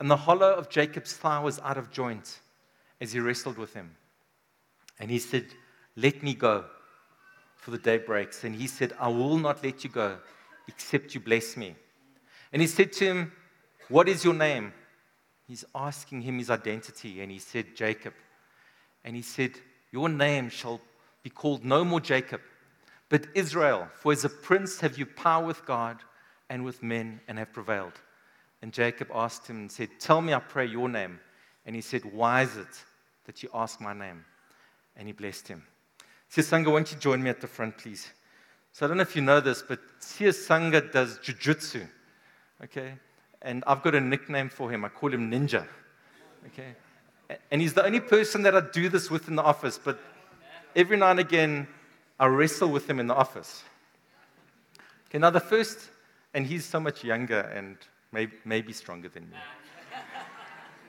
And 0.00 0.10
the 0.10 0.16
hollow 0.16 0.54
of 0.54 0.70
Jacob's 0.70 1.12
thigh 1.12 1.40
was 1.40 1.58
out 1.60 1.76
of 1.76 1.90
joint 1.90 2.40
as 3.00 3.12
he 3.12 3.20
wrestled 3.20 3.58
with 3.58 3.74
him. 3.74 3.96
And 4.98 5.10
he 5.10 5.18
said, 5.18 5.46
Let 5.96 6.22
me 6.22 6.34
go, 6.34 6.64
for 7.56 7.70
the 7.70 7.78
day 7.78 7.98
breaks. 7.98 8.44
And 8.44 8.54
he 8.54 8.66
said, 8.66 8.94
I 8.98 9.08
will 9.08 9.36
not 9.36 9.62
let 9.62 9.84
you 9.84 9.90
go, 9.90 10.18
except 10.68 11.14
you 11.14 11.20
bless 11.20 11.56
me. 11.56 11.76
And 12.52 12.62
he 12.62 12.68
said 12.68 12.92
to 12.94 13.04
him, 13.04 13.32
What 13.88 14.08
is 14.08 14.24
your 14.24 14.34
name? 14.34 14.72
He's 15.46 15.64
asking 15.74 16.22
him 16.22 16.38
his 16.38 16.50
identity. 16.50 17.20
And 17.20 17.30
he 17.30 17.38
said, 17.38 17.74
Jacob. 17.74 18.14
And 19.04 19.16
he 19.16 19.22
said, 19.22 19.52
Your 19.90 20.08
name 20.08 20.48
shall 20.48 20.80
be 21.22 21.30
called 21.30 21.64
no 21.64 21.84
more 21.84 22.00
Jacob, 22.00 22.40
but 23.08 23.26
Israel, 23.34 23.88
for 23.94 24.12
as 24.12 24.24
a 24.24 24.28
prince 24.28 24.80
have 24.80 24.98
you 24.98 25.06
power 25.06 25.44
with 25.44 25.64
God 25.66 25.98
and 26.50 26.64
with 26.64 26.82
men 26.82 27.20
and 27.28 27.38
have 27.38 27.52
prevailed. 27.52 28.00
And 28.60 28.72
Jacob 28.72 29.08
asked 29.14 29.46
him 29.46 29.56
and 29.56 29.72
said, 29.72 29.88
Tell 29.98 30.20
me, 30.20 30.34
I 30.34 30.40
pray, 30.40 30.66
your 30.66 30.88
name. 30.88 31.20
And 31.66 31.76
he 31.76 31.82
said, 31.82 32.02
Why 32.12 32.42
is 32.42 32.56
it 32.56 32.84
that 33.26 33.42
you 33.42 33.48
ask 33.54 33.80
my 33.80 33.92
name. 33.92 34.24
And 34.96 35.06
he 35.06 35.12
blessed 35.12 35.48
him. 35.48 35.62
Sia 36.28 36.42
Sangha, 36.44 36.70
won't 36.70 36.92
you 36.92 36.98
join 36.98 37.22
me 37.22 37.30
at 37.30 37.40
the 37.40 37.46
front, 37.46 37.78
please? 37.78 38.10
So 38.72 38.86
I 38.86 38.88
don't 38.88 38.96
know 38.96 39.02
if 39.02 39.16
you 39.16 39.22
know 39.22 39.40
this, 39.40 39.62
but 39.62 39.80
Sia 39.98 40.30
Sangha 40.30 40.90
does 40.92 41.18
jujitsu. 41.18 41.86
Okay? 42.64 42.94
And 43.42 43.64
I've 43.66 43.82
got 43.82 43.94
a 43.94 44.00
nickname 44.00 44.48
for 44.48 44.70
him. 44.70 44.84
I 44.84 44.88
call 44.88 45.12
him 45.12 45.30
Ninja. 45.30 45.66
Okay? 46.46 46.74
And 47.50 47.60
he's 47.60 47.74
the 47.74 47.84
only 47.84 48.00
person 48.00 48.42
that 48.42 48.54
I 48.56 48.60
do 48.60 48.88
this 48.88 49.10
with 49.10 49.28
in 49.28 49.36
the 49.36 49.42
office, 49.42 49.78
but 49.82 49.98
every 50.74 50.96
now 50.96 51.10
and 51.10 51.20
again, 51.20 51.66
I 52.18 52.26
wrestle 52.26 52.68
with 52.68 52.88
him 52.88 53.00
in 53.00 53.06
the 53.06 53.14
office. 53.14 53.62
Okay, 55.08 55.18
now 55.18 55.30
the 55.30 55.40
first, 55.40 55.90
and 56.34 56.46
he's 56.46 56.64
so 56.64 56.80
much 56.80 57.04
younger 57.04 57.40
and 57.40 57.76
maybe, 58.44 58.72
stronger 58.72 59.08
than 59.08 59.28
me. 59.30 59.36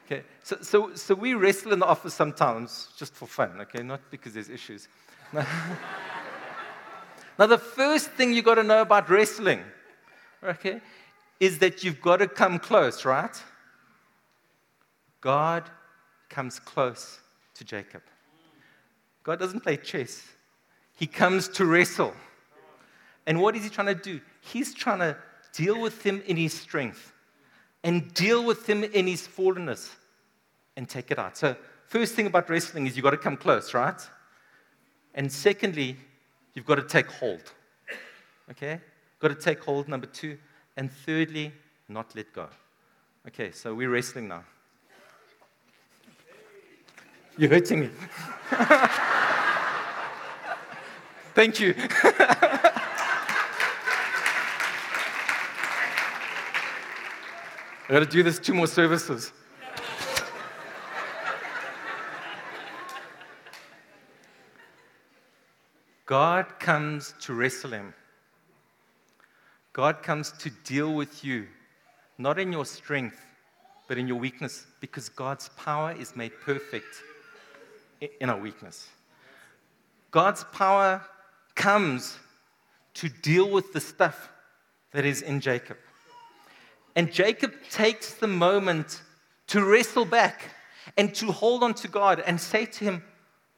Okay, 0.06 0.24
so, 0.44 0.58
so, 0.62 0.96
so 0.96 1.16
we 1.16 1.34
wrestle 1.34 1.72
in 1.72 1.80
the 1.80 1.86
office 1.86 2.14
sometimes 2.14 2.90
just 2.98 3.14
for 3.14 3.26
fun, 3.26 3.62
okay, 3.62 3.82
not 3.84 4.02
because 4.12 4.34
there's 4.34 4.50
issues. 4.50 4.90
now, 5.34 5.46
the 7.38 7.58
first 7.58 8.12
thing 8.12 8.34
you 8.34 8.42
got 8.42 8.56
to 8.56 8.64
know 8.64 8.82
about 8.82 9.10
wrestling, 9.10 9.62
okay, 10.44 10.82
is 11.40 11.60
that 11.60 11.84
you've 11.84 12.02
got 12.02 12.18
to 12.18 12.28
come 12.28 12.60
close, 12.60 13.06
right? 13.06 13.36
God 15.22 15.70
comes 16.30 16.60
close 16.60 17.20
to 17.56 17.64
Jacob. 17.64 18.02
God 19.24 19.40
doesn't 19.40 19.62
play 19.62 19.78
chess, 19.78 20.24
He 20.96 21.08
comes 21.08 21.48
to 21.50 21.66
wrestle. 21.66 22.14
And 23.26 23.42
what 23.42 23.56
is 23.56 23.64
He 23.64 23.70
trying 23.70 23.88
to 23.88 23.96
do? 23.96 24.20
He's 24.42 24.74
trying 24.74 25.00
to 25.00 25.18
deal 25.54 25.80
with 25.80 26.04
him 26.04 26.22
in 26.26 26.36
his 26.36 26.54
strength 26.54 27.14
and 27.84 28.14
deal 28.14 28.44
with 28.44 28.68
him 28.68 28.84
in 28.84 29.08
his 29.08 29.28
fallenness 29.28 29.90
and 30.76 30.90
take 30.90 31.12
it 31.12 31.20
out. 31.20 31.38
So, 31.38 31.56
first 31.88 32.16
thing 32.16 32.26
about 32.26 32.50
wrestling 32.50 32.88
is 32.88 32.98
you've 32.98 33.04
got 33.04 33.12
to 33.12 33.18
come 33.18 33.38
close, 33.38 33.74
right? 33.74 34.02
And 35.14 35.32
secondly, 35.32 35.96
you've 36.54 36.66
got 36.66 36.76
to 36.76 36.84
take 36.84 37.10
hold. 37.10 37.54
Okay? 38.50 38.82
Got 39.20 39.28
to 39.30 39.36
take 39.36 39.64
hold, 39.64 39.88
number 39.88 40.08
two. 40.08 40.38
And 40.76 40.92
thirdly, 40.92 41.52
not 41.88 42.16
let 42.16 42.34
go. 42.34 42.48
Okay, 43.28 43.52
so 43.52 43.74
we're 43.74 43.90
wrestling 43.90 44.28
now. 44.28 44.44
You're 47.38 47.50
hurting 47.50 47.80
me. 47.82 47.90
Thank 51.34 51.60
you. 51.60 51.74
I 57.90 57.90
got 57.90 58.00
to 58.00 58.06
do 58.06 58.24
this 58.24 58.40
two 58.40 58.54
more 58.54 58.68
services. 58.68 59.34
God 66.06 66.60
comes 66.60 67.16
to 67.22 67.34
wrestle 67.34 67.72
him. 67.72 67.94
God 69.74 70.04
comes 70.04 70.32
to 70.34 70.52
deal 70.64 70.94
with 70.94 71.26
you, 71.26 71.48
not 72.20 72.38
in 72.38 72.52
your 72.52 72.66
strength, 72.66 73.20
but 73.88 73.98
in 73.98 74.08
your 74.08 74.18
weakness, 74.18 74.68
because 74.80 75.10
God's 75.10 75.50
power 75.58 75.92
is 76.00 76.16
made 76.16 76.32
perfect 76.42 77.04
in 78.20 78.30
our 78.30 78.40
weakness. 78.40 78.88
God's 80.12 80.44
power 80.46 81.02
comes 81.56 82.18
to 82.94 83.10
deal 83.10 83.50
with 83.50 83.74
the 83.74 83.82
stuff 83.82 84.30
that 84.92 85.06
is 85.06 85.24
in 85.24 85.40
Jacob. 85.40 85.78
And 86.96 87.12
Jacob 87.12 87.54
takes 87.72 88.14
the 88.14 88.28
moment 88.28 89.02
to 89.48 89.66
wrestle 89.66 90.06
back 90.06 90.52
and 90.98 91.16
to 91.16 91.32
hold 91.32 91.64
on 91.64 91.74
to 91.76 91.88
God 91.88 92.22
and 92.26 92.40
say 92.40 92.66
to 92.66 92.86
him, 92.86 93.04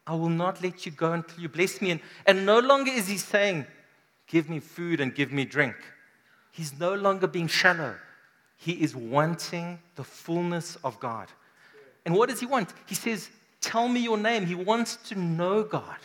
I 0.07 0.15
will 0.15 0.29
not 0.29 0.63
let 0.63 0.85
you 0.85 0.93
go 0.93 1.11
until 1.11 1.41
you 1.41 1.49
bless 1.49 1.81
me. 1.81 1.91
And, 1.91 1.99
and 2.25 2.45
no 2.45 2.59
longer 2.59 2.91
is 2.91 3.07
he 3.07 3.17
saying, 3.17 3.65
Give 4.27 4.49
me 4.49 4.59
food 4.59 5.01
and 5.01 5.13
give 5.13 5.31
me 5.31 5.45
drink. 5.45 5.75
He's 6.55 6.79
no 6.79 6.95
longer 6.95 7.27
being 7.27 7.47
shallow. 7.47 7.95
He 8.55 8.71
is 8.81 8.95
wanting 8.95 9.77
the 9.97 10.05
fullness 10.05 10.77
of 10.85 10.97
God. 11.01 11.27
And 12.05 12.15
what 12.15 12.29
does 12.29 12.39
he 12.39 12.45
want? 12.45 12.73
He 12.85 12.95
says, 12.95 13.29
Tell 13.59 13.89
me 13.89 13.99
your 13.99 14.17
name. 14.17 14.45
He 14.45 14.55
wants 14.55 14.95
to 15.09 15.19
know 15.19 15.63
God. 15.63 15.97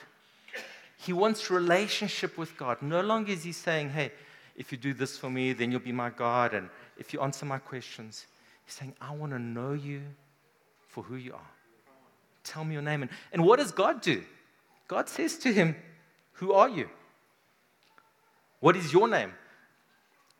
He 0.96 1.12
wants 1.12 1.52
relationship 1.52 2.36
with 2.36 2.56
God. 2.56 2.82
No 2.82 3.00
longer 3.00 3.30
is 3.30 3.44
he 3.44 3.52
saying, 3.52 3.90
Hey, 3.90 4.10
if 4.56 4.72
you 4.72 4.78
do 4.78 4.92
this 4.92 5.16
for 5.16 5.30
me, 5.30 5.52
then 5.52 5.70
you'll 5.70 5.78
be 5.78 5.92
my 5.92 6.10
God. 6.10 6.52
And 6.52 6.68
if 6.98 7.12
you 7.12 7.20
answer 7.20 7.46
my 7.46 7.58
questions, 7.58 8.26
he's 8.66 8.74
saying, 8.74 8.94
I 9.00 9.14
want 9.14 9.30
to 9.30 9.38
know 9.38 9.74
you 9.74 10.02
for 10.88 11.04
who 11.04 11.14
you 11.14 11.34
are. 11.34 11.50
Tell 12.42 12.64
me 12.64 12.72
your 12.72 12.82
name. 12.82 13.02
And, 13.02 13.10
and 13.32 13.44
what 13.44 13.60
does 13.60 13.70
God 13.70 14.00
do? 14.00 14.24
God 14.88 15.08
says 15.08 15.38
to 15.38 15.52
him, 15.52 15.76
Who 16.32 16.54
are 16.54 16.68
you? 16.68 16.90
What 18.58 18.74
is 18.74 18.92
your 18.92 19.06
name? 19.06 19.32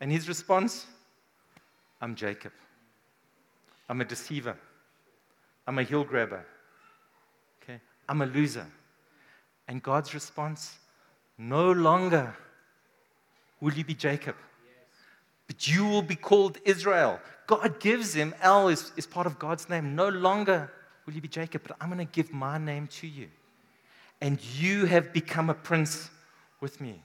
And 0.01 0.11
his 0.11 0.27
response, 0.27 0.87
I'm 2.01 2.15
Jacob. 2.15 2.51
I'm 3.87 4.01
a 4.01 4.05
deceiver. 4.05 4.57
I'm 5.67 5.77
a 5.77 5.83
heel 5.83 6.03
grabber. 6.03 6.43
Okay? 7.61 7.79
I'm 8.09 8.21
a 8.23 8.25
loser. 8.25 8.65
And 9.67 9.81
God's 9.81 10.13
response, 10.13 10.79
no 11.37 11.71
longer 11.71 12.35
will 13.61 13.73
you 13.73 13.85
be 13.85 13.93
Jacob, 13.93 14.35
but 15.45 15.67
you 15.67 15.85
will 15.85 16.01
be 16.01 16.15
called 16.15 16.57
Israel. 16.65 17.19
God 17.45 17.79
gives 17.79 18.15
him, 18.15 18.33
El 18.41 18.69
is, 18.69 18.91
is 18.97 19.05
part 19.05 19.27
of 19.27 19.37
God's 19.37 19.69
name. 19.69 19.95
No 19.95 20.09
longer 20.09 20.71
will 21.05 21.13
you 21.13 21.21
be 21.21 21.27
Jacob, 21.27 21.61
but 21.67 21.77
I'm 21.79 21.89
going 21.89 22.05
to 22.05 22.11
give 22.11 22.33
my 22.33 22.57
name 22.57 22.87
to 22.87 23.07
you. 23.07 23.27
And 24.19 24.43
you 24.55 24.85
have 24.85 25.13
become 25.13 25.49
a 25.49 25.53
prince 25.53 26.09
with 26.59 26.81
me. 26.81 27.03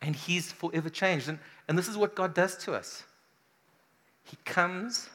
And 0.00 0.14
he's 0.14 0.52
forever 0.52 0.88
changed. 0.88 1.28
And, 1.28 1.38
and 1.66 1.76
this 1.76 1.88
is 1.88 1.96
what 1.96 2.14
God 2.14 2.34
does 2.34 2.56
to 2.58 2.74
us 2.74 3.04
He 4.24 4.36
comes, 4.44 5.08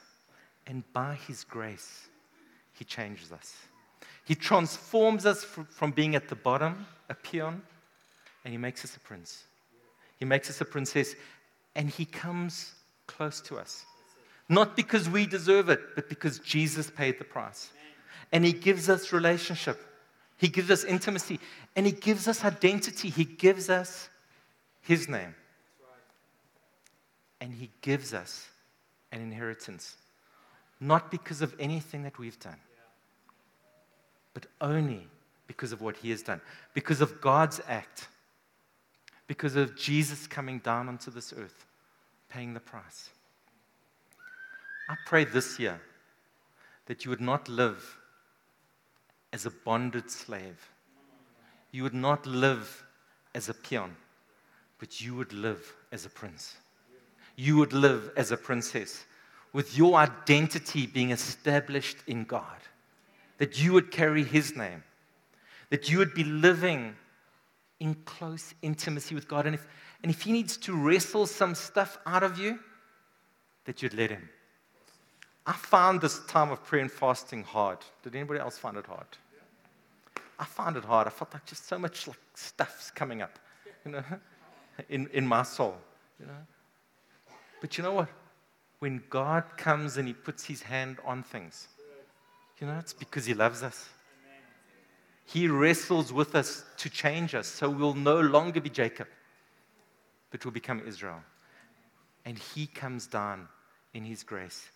and 0.67 0.83
by 0.93 1.15
his 1.15 1.43
grace, 1.43 2.07
he 2.73 2.85
changes 2.85 3.31
us. 3.31 3.55
He 4.25 4.35
transforms 4.35 5.25
us 5.25 5.43
from 5.43 5.91
being 5.91 6.15
at 6.15 6.29
the 6.29 6.35
bottom, 6.35 6.85
a 7.09 7.13
peon, 7.13 7.61
and 8.43 8.51
he 8.51 8.57
makes 8.57 8.83
us 8.85 8.95
a 8.95 8.99
prince. 8.99 9.43
He 10.17 10.25
makes 10.25 10.49
us 10.49 10.61
a 10.61 10.65
princess, 10.65 11.15
and 11.75 11.89
he 11.89 12.05
comes 12.05 12.73
close 13.07 13.41
to 13.41 13.57
us. 13.57 13.85
Not 14.47 14.75
because 14.75 15.09
we 15.09 15.25
deserve 15.25 15.69
it, 15.69 15.95
but 15.95 16.09
because 16.09 16.39
Jesus 16.39 16.89
paid 16.89 17.19
the 17.19 17.25
price. 17.25 17.71
And 18.31 18.45
he 18.45 18.53
gives 18.53 18.89
us 18.89 19.11
relationship, 19.11 19.79
he 20.37 20.47
gives 20.47 20.71
us 20.71 20.83
intimacy, 20.83 21.39
and 21.75 21.85
he 21.85 21.91
gives 21.91 22.27
us 22.27 22.43
identity. 22.43 23.09
He 23.09 23.25
gives 23.25 23.69
us 23.69 24.09
his 24.83 25.07
name. 25.09 25.33
And 27.41 27.53
he 27.53 27.71
gives 27.81 28.13
us 28.13 28.47
an 29.11 29.21
inheritance, 29.21 29.97
not 30.79 31.09
because 31.09 31.41
of 31.41 31.55
anything 31.59 32.03
that 32.03 32.19
we've 32.19 32.39
done, 32.39 32.59
but 34.33 34.45
only 34.61 35.07
because 35.47 35.71
of 35.71 35.81
what 35.81 35.97
he 35.97 36.09
has 36.11 36.21
done, 36.21 36.41
because 36.73 37.01
of 37.01 37.19
God's 37.21 37.59
act, 37.67 38.07
because 39.27 39.55
of 39.55 39.75
Jesus 39.75 40.27
coming 40.27 40.59
down 40.59 40.87
onto 40.87 41.11
this 41.11 41.33
earth, 41.35 41.65
paying 42.29 42.53
the 42.53 42.59
price. 42.59 43.09
I 44.89 44.95
pray 45.05 45.25
this 45.25 45.59
year 45.59 45.81
that 46.85 47.03
you 47.03 47.09
would 47.09 47.21
not 47.21 47.47
live 47.49 47.97
as 49.31 49.45
a 49.45 49.51
bonded 49.51 50.09
slave. 50.11 50.69
You 51.71 51.83
would 51.83 51.93
not 51.93 52.25
live 52.25 52.85
as 53.35 53.49
a 53.49 53.53
peon 53.53 53.95
but 54.83 54.99
you 54.99 55.15
would 55.15 55.31
live 55.31 55.73
as 55.93 56.05
a 56.05 56.09
prince. 56.09 56.57
You 57.37 57.55
would 57.55 57.71
live 57.71 58.11
as 58.17 58.31
a 58.31 58.35
princess 58.35 59.05
with 59.53 59.77
your 59.77 59.95
identity 59.95 60.87
being 60.87 61.11
established 61.11 61.95
in 62.05 62.25
God. 62.25 62.59
That 63.37 63.63
you 63.63 63.71
would 63.71 63.91
carry 63.91 64.25
His 64.25 64.57
name. 64.57 64.83
That 65.69 65.89
you 65.89 65.99
would 65.99 66.13
be 66.13 66.25
living 66.25 66.97
in 67.79 67.95
close 68.03 68.53
intimacy 68.61 69.15
with 69.15 69.25
God. 69.25 69.45
And 69.45 69.55
if, 69.55 69.65
and 70.03 70.11
if 70.11 70.23
He 70.23 70.33
needs 70.33 70.57
to 70.57 70.75
wrestle 70.75 71.27
some 71.27 71.55
stuff 71.55 71.97
out 72.05 72.23
of 72.23 72.37
you, 72.37 72.59
that 73.63 73.81
you'd 73.81 73.93
let 73.93 74.09
Him. 74.09 74.27
I 75.47 75.53
found 75.53 76.01
this 76.01 76.19
time 76.25 76.51
of 76.51 76.61
prayer 76.65 76.81
and 76.81 76.91
fasting 76.91 77.43
hard. 77.43 77.77
Did 78.03 78.17
anybody 78.17 78.41
else 78.41 78.57
find 78.57 78.75
it 78.75 78.85
hard? 78.85 79.07
I 80.37 80.43
found 80.43 80.75
it 80.75 80.83
hard. 80.83 81.07
I 81.07 81.09
felt 81.09 81.33
like 81.33 81.45
just 81.45 81.69
so 81.69 81.79
much 81.79 82.05
like 82.05 82.19
stuff's 82.33 82.91
coming 82.91 83.21
up. 83.21 83.39
You 83.85 83.93
know? 83.93 84.03
in, 84.89 85.07
in 85.13 85.27
my 85.27 85.43
soul. 85.43 85.75
You 86.19 86.27
know? 86.27 86.33
But 87.61 87.77
you 87.77 87.83
know 87.83 87.93
what? 87.93 88.09
When 88.79 89.01
God 89.09 89.43
comes 89.57 89.97
and 89.97 90.07
He 90.07 90.13
puts 90.13 90.45
His 90.45 90.61
hand 90.61 90.97
on 91.05 91.23
things, 91.23 91.67
you 92.59 92.67
know, 92.67 92.77
it's 92.79 92.93
because 92.93 93.25
He 93.25 93.33
loves 93.33 93.63
us. 93.63 93.89
He 95.25 95.47
wrestles 95.47 96.11
with 96.11 96.35
us 96.35 96.65
to 96.77 96.89
change 96.89 97.33
us 97.33 97.47
so 97.47 97.69
we'll 97.69 97.93
no 97.93 98.19
longer 98.19 98.59
be 98.59 98.69
Jacob, 98.69 99.07
but 100.31 100.43
we'll 100.43 100.51
become 100.51 100.81
Israel. 100.85 101.23
And 102.25 102.37
He 102.37 102.67
comes 102.67 103.07
down 103.07 103.47
in 103.93 104.03
His 104.03 104.23
grace 104.23 104.69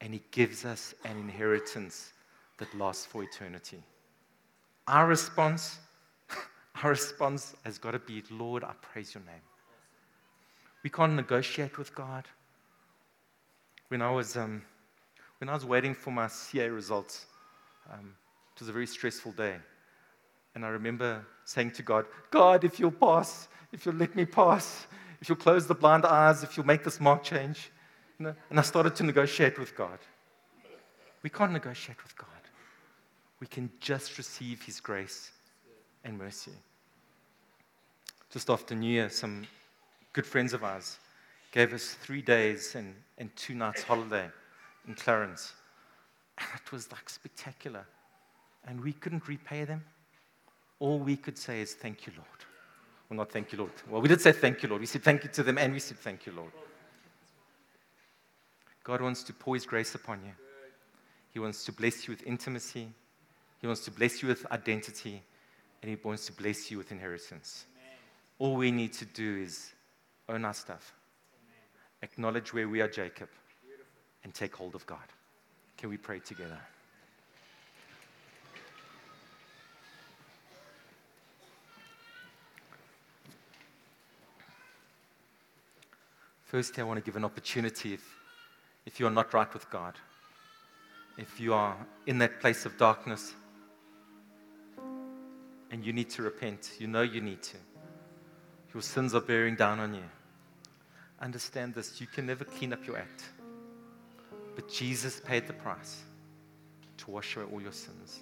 and 0.00 0.12
He 0.14 0.22
gives 0.30 0.64
us 0.64 0.94
an 1.04 1.18
inheritance 1.18 2.12
that 2.58 2.72
lasts 2.76 3.06
for 3.06 3.22
eternity. 3.22 3.82
Our 4.86 5.06
response 5.06 5.78
our 6.82 6.90
response 6.90 7.54
has 7.64 7.78
got 7.78 7.92
to 7.92 7.98
be, 7.98 8.22
Lord, 8.30 8.62
I 8.64 8.72
praise 8.80 9.14
your 9.14 9.24
name. 9.24 9.42
We 10.84 10.90
can't 10.90 11.14
negotiate 11.14 11.78
with 11.78 11.94
God. 11.94 12.24
When 13.88 14.02
I 14.02 14.10
was, 14.10 14.36
um, 14.36 14.62
when 15.38 15.48
I 15.48 15.54
was 15.54 15.64
waiting 15.64 15.94
for 15.94 16.10
my 16.10 16.28
CA 16.28 16.68
results, 16.68 17.26
um, 17.92 18.14
it 18.54 18.60
was 18.60 18.68
a 18.68 18.72
very 18.72 18.86
stressful 18.86 19.32
day. 19.32 19.56
And 20.54 20.64
I 20.64 20.68
remember 20.68 21.24
saying 21.44 21.72
to 21.72 21.82
God, 21.82 22.06
God, 22.30 22.64
if 22.64 22.78
you'll 22.78 22.90
pass, 22.90 23.48
if 23.72 23.86
you'll 23.86 23.94
let 23.94 24.14
me 24.14 24.24
pass, 24.24 24.86
if 25.20 25.28
you'll 25.28 25.36
close 25.36 25.66
the 25.66 25.74
blind 25.74 26.04
eyes, 26.04 26.42
if 26.42 26.56
you'll 26.56 26.66
make 26.66 26.84
this 26.84 27.00
mark 27.00 27.22
change. 27.24 27.70
You 28.18 28.26
know? 28.26 28.34
And 28.50 28.58
I 28.58 28.62
started 28.62 28.94
to 28.96 29.04
negotiate 29.04 29.58
with 29.58 29.74
God. 29.76 29.98
We 31.22 31.30
can't 31.30 31.52
negotiate 31.52 32.02
with 32.02 32.16
God. 32.16 32.28
We 33.40 33.46
can 33.46 33.70
just 33.80 34.18
receive 34.18 34.62
His 34.62 34.80
grace 34.80 35.30
and 36.04 36.18
mercy 36.18 36.52
just 38.30 38.50
after 38.50 38.74
New 38.74 38.90
Year, 38.90 39.08
some 39.08 39.46
good 40.12 40.26
friends 40.26 40.52
of 40.52 40.64
ours 40.64 40.98
gave 41.52 41.72
us 41.72 41.96
three 42.02 42.22
days 42.22 42.74
and, 42.74 42.94
and 43.16 43.34
two 43.36 43.54
nights 43.54 43.82
holiday 43.82 44.28
in 44.86 44.94
Clarens. 44.94 45.52
And 46.38 46.48
it 46.54 46.72
was 46.72 46.90
like 46.92 47.08
spectacular. 47.08 47.86
And 48.66 48.80
we 48.80 48.92
couldn't 48.92 49.26
repay 49.28 49.64
them. 49.64 49.82
All 50.78 50.98
we 50.98 51.16
could 51.16 51.38
say 51.38 51.60
is, 51.60 51.74
Thank 51.74 52.06
you, 52.06 52.12
Lord. 52.16 52.28
Well, 53.08 53.16
not 53.16 53.32
thank 53.32 53.52
you, 53.52 53.58
Lord. 53.58 53.72
Well, 53.88 54.02
we 54.02 54.08
did 54.08 54.20
say 54.20 54.32
thank 54.32 54.62
you, 54.62 54.68
Lord. 54.68 54.80
We 54.80 54.86
said 54.86 55.02
thank 55.02 55.24
you 55.24 55.30
to 55.30 55.42
them 55.42 55.56
and 55.56 55.72
we 55.72 55.80
said 55.80 55.96
thank 55.98 56.26
you, 56.26 56.32
Lord. 56.32 56.52
God 58.84 59.00
wants 59.00 59.22
to 59.24 59.32
pour 59.32 59.54
His 59.54 59.64
grace 59.64 59.94
upon 59.94 60.22
you. 60.24 60.32
He 61.32 61.38
wants 61.38 61.64
to 61.64 61.72
bless 61.72 62.06
you 62.06 62.12
with 62.12 62.26
intimacy. 62.26 62.88
He 63.60 63.66
wants 63.66 63.84
to 63.86 63.90
bless 63.90 64.22
you 64.22 64.28
with 64.28 64.44
identity. 64.52 65.22
And 65.80 65.90
He 65.90 65.96
wants 66.02 66.26
to 66.26 66.32
bless 66.32 66.70
you 66.70 66.76
with 66.76 66.92
inheritance. 66.92 67.64
All 68.38 68.54
we 68.56 68.70
need 68.70 68.92
to 68.94 69.04
do 69.04 69.38
is 69.38 69.72
own 70.28 70.44
our 70.44 70.54
stuff, 70.54 70.92
Amen. 71.34 71.62
acknowledge 72.02 72.52
where 72.52 72.68
we 72.68 72.80
are 72.80 72.88
Jacob, 72.88 73.28
Beautiful. 73.62 73.86
and 74.24 74.32
take 74.34 74.54
hold 74.54 74.74
of 74.74 74.86
God. 74.86 74.98
Can 75.76 75.90
we 75.90 75.96
pray 75.96 76.20
together? 76.20 76.58
Firstly, 86.44 86.82
I 86.82 86.86
want 86.86 86.98
to 86.98 87.04
give 87.04 87.16
an 87.16 87.24
opportunity 87.24 87.92
if, 87.94 88.02
if 88.86 88.98
you 88.98 89.06
are 89.06 89.10
not 89.10 89.34
right 89.34 89.52
with 89.52 89.68
God, 89.70 89.94
if 91.18 91.38
you 91.38 91.52
are 91.52 91.76
in 92.06 92.18
that 92.18 92.40
place 92.40 92.64
of 92.64 92.76
darkness 92.78 93.34
and 95.70 95.84
you 95.84 95.92
need 95.92 96.08
to 96.10 96.22
repent, 96.22 96.72
you 96.78 96.86
know 96.86 97.02
you 97.02 97.20
need 97.20 97.42
to. 97.42 97.58
Your 98.72 98.82
sins 98.82 99.14
are 99.14 99.20
bearing 99.20 99.56
down 99.56 99.80
on 99.80 99.94
you. 99.94 100.04
Understand 101.20 101.74
this 101.74 102.00
you 102.00 102.06
can 102.06 102.26
never 102.26 102.44
clean 102.44 102.72
up 102.72 102.86
your 102.86 102.96
act. 102.96 103.24
But 104.54 104.68
Jesus 104.68 105.20
paid 105.20 105.46
the 105.46 105.52
price 105.52 106.02
to 106.98 107.10
wash 107.10 107.36
away 107.36 107.46
all 107.50 107.60
your 107.60 107.72
sins. 107.72 108.20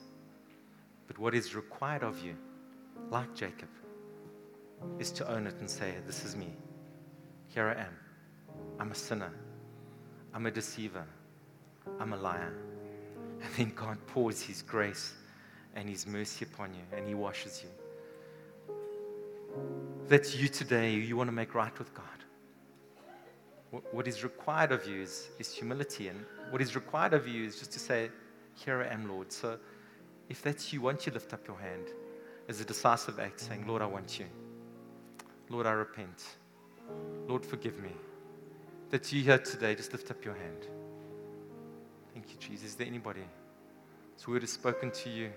But 1.07 1.19
what 1.19 1.35
is 1.35 1.55
required 1.55 2.03
of 2.03 2.23
you, 2.25 2.37
like 3.11 3.35
Jacob, 3.35 3.69
is 4.99 5.11
to 5.13 5.31
own 5.31 5.47
it 5.47 5.55
and 5.61 5.69
say, 5.69 5.95
This 6.07 6.25
is 6.25 6.37
me. 6.37 6.53
Here 7.49 7.69
I 7.69 7.81
am. 7.81 7.97
I'm 8.79 8.93
a 8.93 8.95
sinner. 8.95 9.33
I'm 10.35 10.47
a 10.47 10.51
deceiver. 10.51 11.05
I'm 11.99 12.13
a 12.13 12.17
liar. 12.17 12.53
And 13.43 13.55
then 13.57 13.73
God 13.75 13.99
pours 14.07 14.43
His 14.43 14.63
grace 14.63 15.15
and 15.75 15.89
His 15.89 16.07
mercy 16.07 16.45
upon 16.45 16.75
you 16.75 16.83
and 16.97 17.07
He 17.07 17.15
washes 17.15 17.63
you. 17.63 17.71
That's 20.09 20.37
you 20.37 20.47
today. 20.47 20.95
You 20.95 21.17
want 21.17 21.29
to 21.29 21.35
make 21.35 21.55
right 21.55 21.77
with 21.79 21.93
God. 21.93 22.05
What 23.91 24.07
is 24.07 24.23
required 24.23 24.71
of 24.71 24.87
you 24.87 25.03
is, 25.03 25.29
is 25.41 25.53
humility. 25.53 26.09
And 26.09 26.25
what 26.51 26.63
is 26.63 26.77
required 26.77 27.13
of 27.13 27.27
you 27.27 27.45
is 27.45 27.59
just 27.59 27.73
to 27.73 27.81
say, 27.81 28.11
Here 28.55 28.81
I 28.83 28.93
am, 28.95 29.09
Lord. 29.09 29.33
So 29.33 29.59
if 30.29 30.43
that's 30.43 30.73
you, 30.73 30.81
won't 30.81 31.07
you 31.07 31.13
lift 31.13 31.33
up 31.33 31.47
your 31.49 31.59
hand 31.59 31.89
as 32.49 32.61
a 32.61 32.65
decisive 32.65 33.19
act, 33.19 33.41
saying, 33.41 33.67
Lord, 33.67 33.83
I 33.83 33.87
want 33.87 34.19
you. 34.21 34.27
Lord, 35.49 35.67
I 35.67 35.73
repent. 35.73 36.25
Lord, 37.27 37.45
forgive 37.45 37.79
me. 37.81 37.91
That 38.91 39.13
you 39.13 39.23
here 39.23 39.39
today, 39.39 39.75
just 39.75 39.93
lift 39.93 40.11
up 40.13 40.25
your 40.25 40.35
hand. 40.35 40.69
Thank 42.15 42.31
you, 42.31 42.37
Jesus. 42.39 42.69
Is 42.69 42.75
there 42.77 42.87
anybody? 42.87 43.25
This 44.17 44.29
word 44.29 44.45
is 44.45 44.53
spoken 44.53 44.93
to 44.93 45.11
you, 45.11 45.31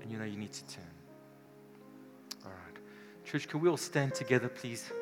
and 0.00 0.10
you 0.10 0.18
know 0.18 0.24
you 0.24 0.38
need 0.38 0.52
to 0.52 0.66
turn. 0.66 1.01
Church, 3.32 3.48
can 3.48 3.60
we 3.60 3.70
all 3.70 3.78
stand 3.78 4.14
together, 4.14 4.46
please? 4.46 4.92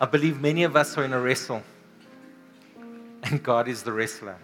I 0.00 0.06
believe 0.06 0.40
many 0.40 0.62
of 0.62 0.74
us 0.74 0.96
are 0.96 1.04
in 1.04 1.12
a 1.12 1.20
wrestle, 1.20 1.62
and 3.24 3.42
God 3.42 3.68
is 3.68 3.82
the 3.82 3.92
wrestler. 3.92 4.38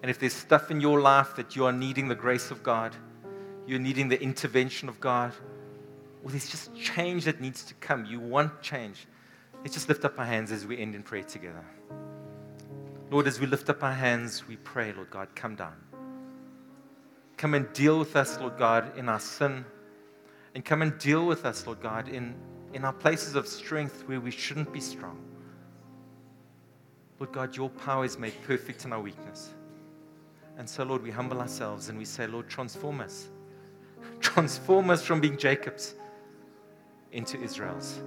And 0.00 0.08
if 0.12 0.20
there's 0.20 0.32
stuff 0.32 0.70
in 0.70 0.80
your 0.80 1.00
life 1.00 1.34
that 1.34 1.56
you 1.56 1.66
are 1.66 1.72
needing 1.72 2.06
the 2.06 2.14
grace 2.14 2.52
of 2.52 2.62
God, 2.62 2.94
you're 3.66 3.80
needing 3.80 4.08
the 4.08 4.22
intervention 4.22 4.88
of 4.88 5.00
God, 5.00 5.32
or 6.22 6.30
there's 6.30 6.48
just 6.48 6.72
change 6.76 7.24
that 7.24 7.40
needs 7.40 7.64
to 7.64 7.74
come, 7.74 8.04
you 8.04 8.20
want 8.20 8.62
change, 8.62 9.08
let's 9.62 9.74
just 9.74 9.88
lift 9.88 10.04
up 10.04 10.20
our 10.20 10.24
hands 10.24 10.52
as 10.52 10.64
we 10.64 10.78
end 10.78 10.94
in 10.94 11.02
prayer 11.02 11.24
together. 11.24 11.64
Lord, 13.10 13.26
as 13.26 13.40
we 13.40 13.48
lift 13.48 13.68
up 13.70 13.82
our 13.82 13.92
hands, 13.92 14.46
we 14.46 14.54
pray, 14.54 14.92
Lord 14.92 15.10
God, 15.10 15.34
come 15.34 15.56
down. 15.56 15.74
Come 17.36 17.54
and 17.54 17.70
deal 17.72 17.98
with 17.98 18.16
us, 18.16 18.38
Lord 18.40 18.56
God, 18.56 18.96
in 18.96 19.08
our 19.08 19.20
sin. 19.20 19.64
And 20.54 20.64
come 20.64 20.80
and 20.82 20.96
deal 20.98 21.26
with 21.26 21.44
us, 21.44 21.66
Lord 21.66 21.80
God, 21.82 22.08
in, 22.08 22.34
in 22.72 22.84
our 22.84 22.92
places 22.92 23.34
of 23.34 23.46
strength 23.46 24.04
where 24.06 24.20
we 24.20 24.30
shouldn't 24.30 24.72
be 24.72 24.80
strong. 24.80 25.22
Lord 27.18 27.32
God, 27.32 27.56
your 27.56 27.68
power 27.68 28.04
is 28.04 28.18
made 28.18 28.34
perfect 28.46 28.84
in 28.84 28.92
our 28.92 29.00
weakness. 29.00 29.50
And 30.58 30.68
so, 30.68 30.84
Lord, 30.84 31.02
we 31.02 31.10
humble 31.10 31.40
ourselves 31.40 31.90
and 31.90 31.98
we 31.98 32.06
say, 32.06 32.26
Lord, 32.26 32.48
transform 32.48 33.00
us. 33.00 33.28
Transform 34.20 34.88
us 34.90 35.02
from 35.02 35.20
being 35.20 35.36
Jacob's 35.36 35.94
into 37.12 37.38
Israel's. 37.40 38.00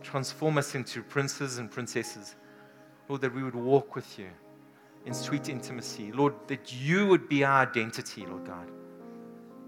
Transform 0.00 0.58
us 0.58 0.74
into 0.74 1.02
princes 1.02 1.58
and 1.58 1.70
princesses. 1.70 2.36
Lord, 3.08 3.20
that 3.22 3.34
we 3.34 3.42
would 3.42 3.54
walk 3.54 3.96
with 3.96 4.18
you 4.18 4.28
in 5.06 5.14
sweet 5.14 5.48
intimacy. 5.48 6.12
Lord, 6.12 6.34
that 6.46 6.72
you 6.72 7.06
would 7.06 7.28
be 7.28 7.44
our 7.44 7.62
identity, 7.62 8.26
Lord 8.26 8.44
God, 8.46 8.70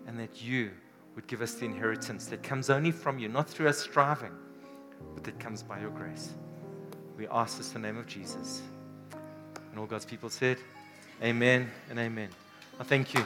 and 0.07 0.19
that 0.19 0.43
you 0.43 0.71
would 1.15 1.27
give 1.27 1.43
us 1.43 1.55
the 1.55 1.65
inheritance 1.65 2.27
that 2.27 2.43
comes 2.43 2.71
only 2.71 2.91
from 2.91 3.19
you, 3.19 3.29
not 3.29 3.49
through 3.49 3.69
us 3.69 3.79
striving, 3.79 4.33
but 5.15 5.25
that 5.25 5.39
comes 5.39 5.63
by 5.63 5.81
your 5.81 5.91
grace. 5.91 6.31
We 7.17 7.27
ask 7.29 7.57
this 7.59 7.75
in 7.75 7.83
the 7.83 7.89
name 7.89 7.99
of 7.99 8.07
Jesus. 8.07 8.63
And 9.71 9.79
all 9.79 9.87
God's 9.87 10.05
people 10.05 10.29
said, 10.29 10.59
Amen 11.23 11.71
and 11.91 11.99
amen. 11.99 12.29
I 12.79 12.85
thank 12.85 13.15
you. 13.15 13.25